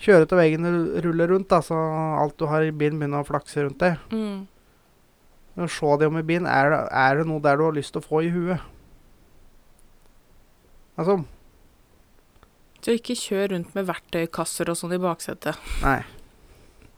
kjører 0.00 0.26
til 0.26 0.38
veggen 0.40 0.64
og 0.66 1.04
ruller 1.04 1.28
rundt, 1.28 1.48
da, 1.52 1.60
så 1.60 1.76
alt 2.18 2.36
du 2.38 2.46
har 2.46 2.62
i 2.64 2.72
bilen 2.72 2.98
begynner 2.98 3.22
å 3.22 3.28
flakse 3.28 3.62
rundt 3.62 3.78
deg. 3.78 3.98
Mm. 4.10 4.48
Se 5.68 5.96
det 6.00 6.08
om 6.08 6.16
i 6.16 6.22
bilen. 6.22 6.46
Er, 6.48 6.70
det- 6.70 6.88
er 6.92 7.16
det 7.20 7.26
noe 7.28 7.40
der 7.44 7.56
du 7.60 7.64
har 7.64 7.72
lyst 7.76 7.92
til 7.92 8.00
å 8.00 8.08
få 8.08 8.24
i 8.24 8.30
huet? 8.32 8.58
Altså 10.98 11.24
Så 12.82 12.96
ikke 12.98 13.14
kjør 13.14 13.52
rundt 13.54 13.76
med 13.76 13.86
verktøykasser 13.86 14.72
og 14.72 14.78
sånn 14.78 14.96
i 14.96 14.98
baksetet. 15.02 15.58
Nei. 15.84 16.00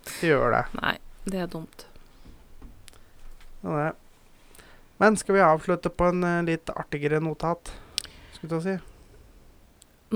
Det 0.09 0.30
gjør 0.30 0.55
det. 0.55 0.62
Nei, 0.80 0.95
det 1.28 1.43
er 1.45 1.51
dumt. 1.53 1.85
er 3.64 3.76
det. 3.82 3.93
Men 5.03 5.16
skal 5.20 5.37
vi 5.37 5.45
avslutte 5.45 5.93
på 5.93 6.09
en 6.09 6.24
eh, 6.24 6.41
litt 6.49 6.72
artigere 6.72 7.20
notat? 7.20 7.72
Skulle 8.32 8.57
du 8.57 8.64
si. 8.64 8.78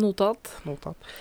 Notat. 0.00 0.54
Notat. 0.64 1.12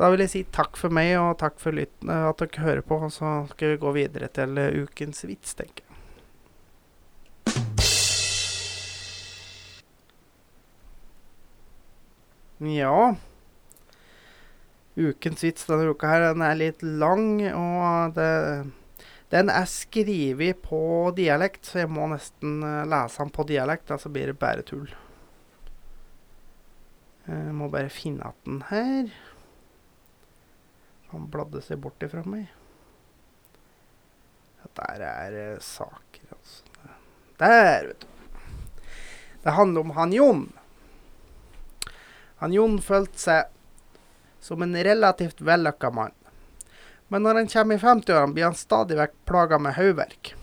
Da 0.00 0.10
vil 0.10 0.24
jeg 0.24 0.32
si 0.34 0.44
takk 0.50 0.78
for 0.80 0.90
meg, 0.90 1.14
og 1.20 1.38
takk 1.38 1.62
for 1.62 1.78
eh, 1.78 1.86
at 2.10 2.42
dere 2.42 2.66
hører 2.66 2.82
på. 2.86 2.98
Og 3.06 3.14
så 3.14 3.38
skal 3.54 3.76
vi 3.76 3.82
gå 3.86 3.96
videre 4.00 4.32
til 4.34 4.58
eh, 4.58 4.82
ukens 4.82 5.22
vits, 5.30 5.54
tenker 5.54 5.86
jeg. 5.86 5.88
Ja 12.62 13.14
Ukens 14.96 15.40
vits 15.44 15.64
denne 15.68 15.88
uka 15.88 16.10
her, 16.10 16.26
den 16.34 16.44
er 16.44 16.58
litt 16.58 16.82
lang, 16.84 17.40
og 17.56 18.16
det, 18.16 18.28
Den 19.32 19.48
er 19.48 19.64
skrevet 19.64 20.58
på 20.60 20.82
dialekt, 21.16 21.64
så 21.64 21.86
jeg 21.86 21.88
må 21.88 22.04
nesten 22.12 22.58
eh, 22.60 22.82
lese 22.84 23.22
den 23.22 23.32
på 23.32 23.46
dialekt, 23.48 23.88
ellers 23.88 24.10
blir 24.12 24.28
det 24.28 24.38
bare 24.38 24.64
tull. 24.68 24.90
Jeg 27.24 27.54
må 27.56 27.70
bare 27.72 27.88
finne 27.88 28.28
igjen 28.28 28.44
den 28.44 28.64
her. 28.68 29.14
Han 31.12 31.30
bladde 31.32 31.62
seg 31.64 31.80
bort 31.80 32.04
ifra 32.04 32.26
meg. 32.28 32.50
Dette 34.60 34.90
er 34.92 35.38
eh, 35.38 35.64
saker, 35.64 36.28
altså. 36.36 36.90
Der, 37.40 37.88
vet 37.88 38.04
du. 38.04 38.08
Det 39.42 39.56
handler 39.56 39.80
om 39.80 39.96
han 39.96 40.12
Jon. 40.14 40.44
Han 42.42 42.52
Jon 42.54 42.78
følte 42.82 43.18
seg 43.18 43.51
som 44.42 44.62
en 44.62 44.76
relativt 44.84 45.40
vellykka 45.40 45.90
mann. 45.90 46.12
Men 47.08 47.22
når 47.22 47.34
han 47.34 47.48
kommer 47.48 47.74
i 47.74 47.78
50-årene, 47.78 48.34
blir 48.34 48.44
han 48.50 48.56
stadig 48.58 48.96
vekk 48.98 49.18
plaga 49.28 49.58
med 49.62 49.76
hodeverk. 49.76 50.34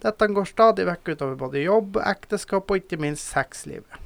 Dette 0.00 0.28
går 0.32 0.46
stadig 0.48 0.86
vekk 0.88 1.08
utover 1.12 1.34
både 1.36 1.64
jobb, 1.64 1.98
ekteskap 2.00 2.70
og 2.70 2.80
ikke 2.80 3.00
minst 3.02 3.28
sexlivet. 3.28 3.98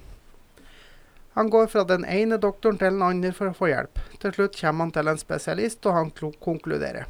Han 1.34 1.50
går 1.50 1.66
fra 1.70 1.84
den 1.86 2.04
ene 2.06 2.38
doktoren 2.38 2.78
til 2.78 2.94
den 2.94 3.02
andre 3.02 3.30
for 3.34 3.50
å 3.50 3.56
få 3.58 3.68
hjelp. 3.70 4.00
Til 4.22 4.34
slutt 4.34 4.58
kommer 4.58 4.86
han 4.86 4.94
til 4.94 5.10
en 5.10 5.18
spesialist, 5.18 5.86
og 5.86 5.96
han 5.98 6.10
konkluderer. 6.42 7.06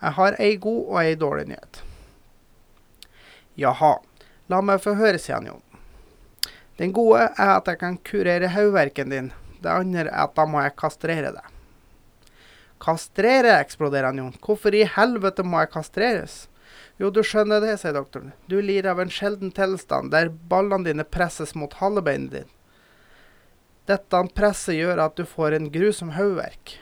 Jeg 0.00 0.16
har 0.16 0.38
ei 0.42 0.54
god 0.56 0.82
og 0.84 0.98
ei 1.02 1.16
dårlig 1.18 1.48
nyhet. 1.50 1.82
Jaha, 3.58 3.96
la 4.48 4.62
meg 4.62 4.82
få 4.82 4.94
høre, 4.98 5.18
sier 5.18 5.38
han 5.38 5.50
jo. 5.50 5.58
Den 6.80 6.94
gode 6.96 7.26
er 7.28 7.56
at 7.58 7.68
jeg 7.68 7.82
kan 7.82 7.98
kurere 8.06 8.54
hodeverken 8.54 9.12
din. 9.12 9.32
Det 9.60 9.72
andre 9.72 10.06
er 10.06 10.12
at 10.24 10.36
da 10.36 10.46
må 10.48 10.62
jeg 10.64 10.76
kastrere 10.80 11.32
deg. 11.36 11.56
Kastrere, 12.80 13.58
eksploderer 13.60 14.08
han 14.08 14.22
Jon. 14.22 14.38
Hvorfor 14.40 14.74
i 14.74 14.86
helvete 14.88 15.44
må 15.44 15.60
jeg 15.60 15.72
kastreres? 15.74 16.36
Jo, 17.00 17.10
du 17.12 17.22
skjønner 17.24 17.60
det, 17.64 17.76
sier 17.80 17.96
doktoren. 17.96 18.32
Du 18.48 18.58
lider 18.60 18.92
av 18.92 19.00
en 19.02 19.12
sjelden 19.12 19.52
tilstand 19.56 20.12
der 20.14 20.28
ballene 20.28 20.88
dine 20.88 21.04
presses 21.04 21.54
mot 21.56 21.76
halebeinet 21.80 22.32
ditt. 22.34 22.54
Dette 23.88 24.20
presset 24.36 24.76
gjør 24.76 25.00
at 25.06 25.16
du 25.18 25.24
får 25.28 25.56
en 25.56 25.70
grusom 25.72 26.12
hodeverk. 26.14 26.76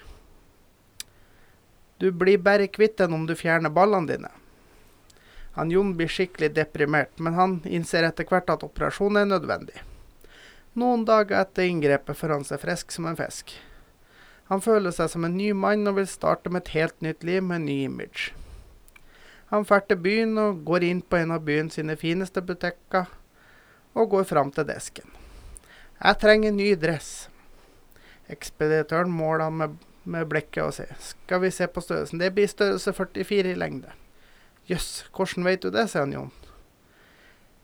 Du 1.98 2.10
blir 2.14 2.38
bare 2.38 2.68
kvitt 2.70 2.98
den 3.00 3.14
om 3.16 3.24
du 3.26 3.34
fjerner 3.38 3.72
ballene 3.74 4.10
dine. 4.10 4.30
Han 5.58 5.72
Jon 5.74 5.96
blir 5.98 6.10
skikkelig 6.10 6.52
deprimert, 6.54 7.16
men 7.18 7.34
han 7.34 7.60
innser 7.66 8.06
etter 8.06 8.28
hvert 8.28 8.50
at 8.52 8.62
operasjonen 8.62 9.24
er 9.24 9.32
nødvendig. 9.32 9.80
Noen 10.78 11.02
dager 11.08 11.40
etter 11.40 11.66
inngrepet 11.66 12.14
får 12.16 12.36
han 12.36 12.44
seg 12.46 12.60
frisk 12.62 12.92
som 12.94 13.08
en 13.10 13.16
fisk. 13.18 13.56
Han 14.48 14.62
føler 14.62 14.94
seg 14.94 15.10
som 15.10 15.24
en 15.26 15.34
ny 15.34 15.50
mann 15.56 15.88
og 15.90 15.96
vil 15.98 16.06
starte 16.06 16.52
med 16.52 16.62
et 16.62 16.74
helt 16.76 17.00
nytt 17.02 17.24
liv 17.26 17.42
med 17.42 17.60
en 17.60 17.66
ny 17.66 17.78
image. 17.88 18.28
Han 19.50 19.66
drar 19.66 19.82
til 19.88 19.98
byen 20.04 20.38
og 20.38 20.62
går 20.68 20.86
inn 20.86 21.00
på 21.02 21.18
en 21.18 21.34
av 21.34 21.42
byens 21.48 21.80
sine 21.80 21.96
fineste 21.98 22.44
butikker 22.44 23.10
og 23.98 24.14
går 24.14 24.28
fram 24.30 24.54
til 24.54 24.68
desken. 24.68 25.10
Jeg 25.98 26.20
trenger 26.22 26.52
en 26.52 26.60
ny 26.60 26.70
dress. 26.78 27.12
Ekspeditøren 28.30 29.10
måler 29.10 29.48
han 29.48 29.58
med, 29.58 29.76
med 30.04 30.30
blikket 30.30 30.62
og 30.62 30.74
sier, 30.78 30.94
skal 31.02 31.42
vi 31.42 31.50
se 31.50 31.66
på 31.66 31.82
størrelsen, 31.82 32.22
det 32.22 32.30
blir 32.36 32.46
størrelse 32.46 32.94
44 32.94 33.56
i 33.56 33.58
lengde. 33.58 33.90
Jøss, 34.68 35.08
hvordan 35.16 35.48
vet 35.48 35.64
du 35.64 35.72
det, 35.74 35.88
sier 35.90 36.06
han 36.06 36.14
Jon. 36.14 36.34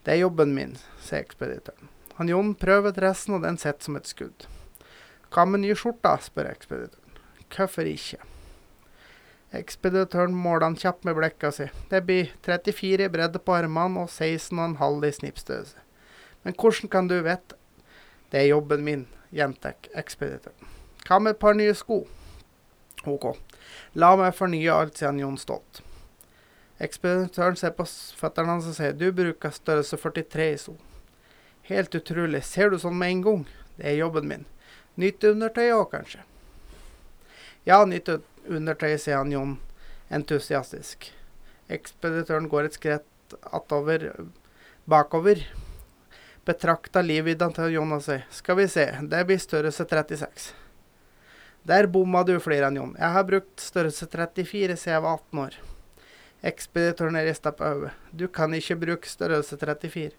Det 0.03 0.17
er 0.17 0.25
jobben 0.25 0.57
min, 0.57 0.81
sier 1.05 1.23
ekspeditøren. 1.23 1.94
Han 2.19 2.31
Jon 2.31 2.53
prøver 2.55 2.95
dressen, 2.95 3.35
og 3.35 3.43
den 3.43 3.59
sitter 3.59 3.89
som 3.89 3.99
et 3.99 4.11
skudd. 4.11 4.47
Hva 5.35 5.47
med 5.51 5.65
ny 5.65 5.75
skjorta, 5.75 6.15
spør 6.23 6.53
ekspeditøren. 6.53 7.19
Hvorfor 7.51 7.89
ikke? 7.91 8.21
Ekspeditøren 9.55 10.35
måler 10.35 10.69
han 10.69 10.77
kjapt 10.79 11.05
med 11.07 11.15
blekka 11.15 11.53
sier 11.55 11.75
det 11.91 12.01
blir 12.07 12.33
34 12.43 13.07
i 13.07 13.11
bredde 13.11 13.39
på 13.39 13.55
armene 13.55 14.03
og 14.03 14.11
16,5 14.11 15.07
i 15.07 15.13
snippstørrelse. 15.19 15.83
Men 16.43 16.57
hvordan 16.59 16.91
kan 16.91 17.11
du 17.11 17.21
vite? 17.23 17.59
Det 18.31 18.41
er 18.41 18.51
jobben 18.51 18.83
min, 18.85 19.05
gjentar 19.31 19.77
ekspeditøren. 19.95 20.73
Hva 21.07 21.21
med 21.21 21.37
et 21.37 21.43
par 21.43 21.55
nye 21.55 21.75
sko? 21.77 22.01
OK. 23.07 23.29
La 23.95 24.15
meg 24.19 24.35
fornye 24.35 24.73
alt, 24.73 24.99
sier 24.99 25.15
Jon 25.21 25.39
stolt. 25.39 25.83
Ekspeditøren 26.83 27.57
ser 27.57 27.75
på 27.77 27.87
føttene 28.19 28.57
hans 28.57 28.67
og 28.71 28.75
sier 28.79 28.97
du 28.99 29.11
bruker 29.15 29.55
størrelse 29.55 29.99
43 30.01 30.51
i 30.51 30.59
sko. 30.67 30.75
Helt 31.69 31.95
utrolig. 31.95 32.43
Ser 32.45 32.71
du 32.71 32.79
sånn 32.79 32.99
med 32.99 33.11
en 33.15 33.23
gang? 33.25 33.45
Det 33.79 33.87
er 33.91 33.99
jobben 33.99 34.29
min. 34.29 34.45
Nytt 35.01 35.25
undertøy 35.25 35.71
òg, 35.75 35.89
kanskje? 35.95 36.21
Ja, 37.67 37.81
nytt 37.89 38.09
ut- 38.13 38.49
undertøy, 38.49 38.97
sier 39.01 39.17
han 39.23 39.33
Jon 39.33 39.55
entusiastisk. 40.13 41.09
Ekspeditøren 41.73 42.49
går 42.53 42.69
et 42.69 42.77
skritt 42.77 43.37
attover, 43.51 44.11
bakover. 44.87 45.41
Betrakter 46.45 47.03
livvidda 47.03 47.49
til 47.57 47.73
Jon 47.73 47.95
og 47.97 48.03
sier 48.05 48.27
skal 48.31 48.59
vi 48.61 48.67
se, 48.69 48.85
det 49.09 49.23
blir 49.27 49.41
størrelse 49.41 49.87
36. 49.89 50.53
Der 51.65 51.87
bomma 51.89 52.21
du, 52.29 52.35
flirer 52.45 52.69
Jon. 52.77 52.93
Jeg 53.01 53.11
har 53.17 53.25
brukt 53.25 53.61
størrelse 53.65 54.05
34 54.13 54.77
siden 54.77 54.93
jeg 54.93 55.03
var 55.07 55.17
18 55.17 55.39
år. 55.47 55.57
Ekspeditøren 56.45 57.17
rister 57.25 57.55
på 57.57 57.65
hodet. 57.65 57.95
Du 58.13 58.29
kan 58.29 58.53
ikke 58.53 58.77
bruke 58.77 59.09
størrelse 59.09 59.57
34. 59.57 60.13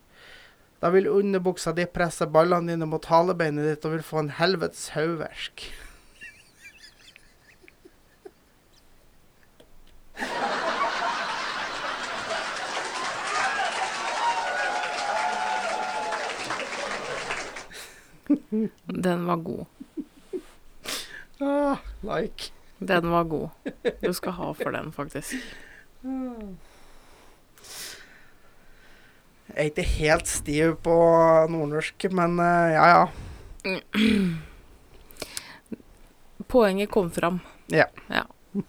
Da 0.82 0.92
vil 0.94 1.08
underbuksa 1.08 1.72
di 1.74 1.86
presse 1.88 2.28
ballene 2.28 2.74
dine 2.74 2.86
mot 2.90 3.06
halebeinet 3.10 3.66
ditt 3.70 3.86
og 3.88 3.96
vil 3.96 4.06
få 4.06 4.22
en 4.22 4.34
helvetes 4.38 4.90
hodeverk. 4.96 5.70
Den 18.86 19.26
var 19.26 19.36
god. 19.36 19.66
Ah, 21.40 21.78
like. 22.02 22.52
Den 22.80 23.10
var 23.12 23.24
god. 23.24 23.50
Du 24.02 24.14
skal 24.14 24.32
ha 24.32 24.52
for 24.54 24.72
den, 24.72 24.92
faktisk. 24.92 25.34
Jeg 29.56 29.62
er 29.62 29.70
ikke 29.72 29.88
helt 30.02 30.28
stiv 30.28 30.74
på 30.84 30.96
nordnorsk, 31.48 32.08
men 32.12 32.40
eh, 32.44 32.74
ja, 32.76 32.86
ja. 32.92 33.06
Poenget 36.52 36.92
kom 36.92 37.08
fram. 37.12 37.40
Ja. 37.72 37.88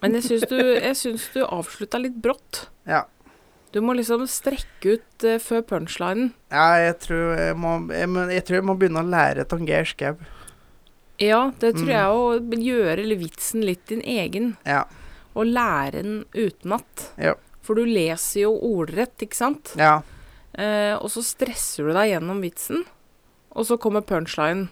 Men 0.00 0.16
jeg 0.16 0.24
syns 0.26 0.46
du, 0.50 0.56
jeg 0.56 0.96
du 1.34 1.42
avslutta 1.44 1.98
litt 2.00 2.16
brått. 2.22 2.68
Ja. 2.88 3.04
Du 3.74 3.82
må 3.84 3.92
liksom 3.98 4.24
strekke 4.30 4.96
ut 4.96 5.26
uh, 5.26 5.36
før 5.42 5.62
punchlinen. 5.68 6.30
Ja, 6.54 6.78
jeg 6.80 6.96
tror 7.02 7.34
jeg 7.36 7.58
må, 7.60 7.74
jeg, 7.92 8.08
jeg 8.38 8.46
tror 8.46 8.58
jeg 8.60 8.66
må 8.70 8.76
begynne 8.78 9.02
å 9.02 9.10
lære 9.10 9.44
Skau. 9.90 10.14
Ja, 11.20 11.50
det 11.60 11.74
tror 11.76 11.86
Mm. 11.86 11.94
jeg 11.94 12.06
å 12.12 12.60
gjøre 12.62 13.02
eller 13.02 13.20
vitsen 13.20 13.62
litt 13.66 13.86
din 13.90 14.02
egen. 14.02 14.56
Ja. 14.64 14.84
Og 15.34 15.46
lære 15.50 16.02
den 16.02 16.24
utenat. 16.32 17.10
Ja. 17.20 17.34
For 17.66 17.74
du 17.74 17.84
leser 17.84 18.46
jo 18.46 18.54
ordrett, 18.62 19.18
ikke 19.26 19.36
sant? 19.36 19.74
ja. 19.76 20.00
Eh, 20.56 20.94
og 20.96 21.10
så 21.12 21.22
stresser 21.24 21.84
du 21.84 21.92
deg 21.92 22.14
gjennom 22.14 22.40
vitsen, 22.40 22.86
og 23.52 23.68
så 23.68 23.76
kommer 23.80 24.04
punchline. 24.06 24.70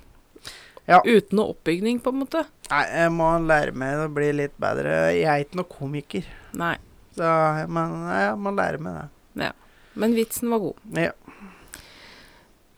Ja. 0.88 1.00
Uten 1.04 1.38
noe 1.38 1.54
oppbygning, 1.54 2.00
på 2.04 2.12
en 2.12 2.22
måte. 2.24 2.44
Nei, 2.68 2.84
jeg 2.92 3.12
må 3.16 3.28
lære 3.44 3.72
meg 3.76 4.02
å 4.02 4.08
bli 4.12 4.30
litt 4.36 4.56
bedre. 4.60 5.14
Jeg 5.16 5.28
er 5.28 5.44
ikke 5.44 5.60
noen 5.60 5.70
komiker, 5.72 6.26
Nei. 6.60 6.74
så 7.16 7.30
jeg 7.60 7.70
må, 7.72 7.84
jeg 8.12 8.34
må 8.40 8.52
lære 8.56 8.80
meg 8.84 8.98
det. 8.98 9.06
Ja. 9.46 9.52
Men 10.00 10.16
vitsen 10.16 10.52
var 10.52 10.60
god. 10.64 10.84
Ja. 10.98 11.12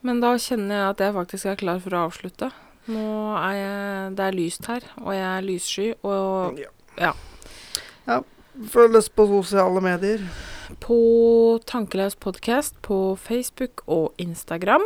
Men 0.05 0.21
da 0.23 0.35
kjenner 0.39 0.77
jeg 0.77 0.89
at 0.93 1.03
jeg 1.03 1.15
faktisk 1.15 1.49
er 1.51 1.59
klar 1.59 1.79
for 1.83 1.95
å 1.97 2.05
avslutte. 2.07 2.51
Nå 2.87 3.07
er 3.35 3.55
jeg 3.57 4.11
Det 4.15 4.23
er 4.23 4.35
lyst 4.37 4.67
her, 4.71 4.85
og 5.01 5.09
jeg 5.11 5.25
er 5.27 5.47
lyssky, 5.47 5.87
og 6.07 6.59
ja. 6.99 7.11
ja. 8.07 8.21
Følges 8.71 9.09
på 9.11 9.27
sosiale 9.27 9.83
medier. 9.83 10.23
På 10.79 11.59
Tankeløs 11.65 12.15
podkast 12.15 12.81
på 12.81 13.15
Facebook 13.15 13.83
og 13.87 14.13
Instagram. 14.17 14.83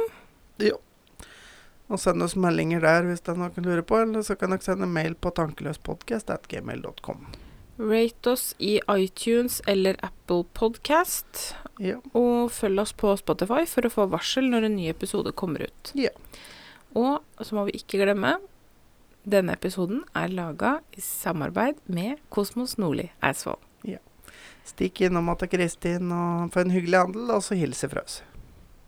Og 1.91 1.99
send 1.99 2.23
oss 2.23 2.37
meldinger 2.39 2.83
der 2.83 3.07
hvis 3.07 3.23
det 3.25 3.33
er 3.33 3.39
noe 3.41 3.51
dere 3.51 3.65
lurer 3.67 3.83
på, 3.83 3.97
eller 3.99 4.23
så 4.23 4.37
kan 4.39 4.53
dere 4.53 4.63
sende 4.63 4.87
mail 4.87 5.17
på 5.19 5.33
tankeløspodkast.gmail.com. 5.35 7.25
Rate 7.81 8.31
oss 8.31 8.51
i 8.59 8.77
iTunes 8.93 9.59
eller 9.67 9.97
Apple 10.05 10.45
Podcast. 10.55 11.55
Ja. 11.81 11.97
Og 12.13 12.51
følg 12.53 12.83
oss 12.83 12.93
på 12.95 13.11
Spotify 13.19 13.65
for 13.67 13.87
å 13.87 13.91
få 13.91 14.07
varsel 14.11 14.47
når 14.51 14.69
en 14.69 14.77
ny 14.77 14.87
episode 14.91 15.33
kommer 15.35 15.65
ut. 15.67 15.91
Ja. 15.97 16.13
Og 16.95 17.19
så 17.43 17.57
må 17.57 17.65
vi 17.67 17.79
ikke 17.81 18.03
glemme 18.03 18.37
denne 19.27 19.53
episoden 19.57 20.05
er 20.17 20.31
laga 20.33 20.79
i 20.97 21.03
samarbeid 21.03 21.81
med 21.91 22.21
Kosmos 22.33 22.77
Nordli 22.81 23.11
Eidsvoll. 23.21 23.59
Stikk 24.67 25.01
innom 25.01 25.31
til 25.39 25.49
Kristin 25.51 26.11
og 26.13 26.51
få 26.53 26.65
en 26.65 26.75
hyggelig 26.75 26.99
handel, 26.99 27.31
og 27.33 27.43
så 27.43 27.57
hilse 27.57 27.89
fra 27.89 28.03
oss. 28.05 28.21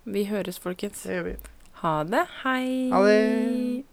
Vi 0.05 0.25
høres, 0.27 0.59
folkens. 0.59 1.03
Det 1.03 1.17
gjør 1.17 1.27
vi. 1.29 1.35
Ha 1.83 1.95
det. 2.07 2.25
Hei. 2.43 2.89
Ha 2.91 3.01
det. 3.07 3.83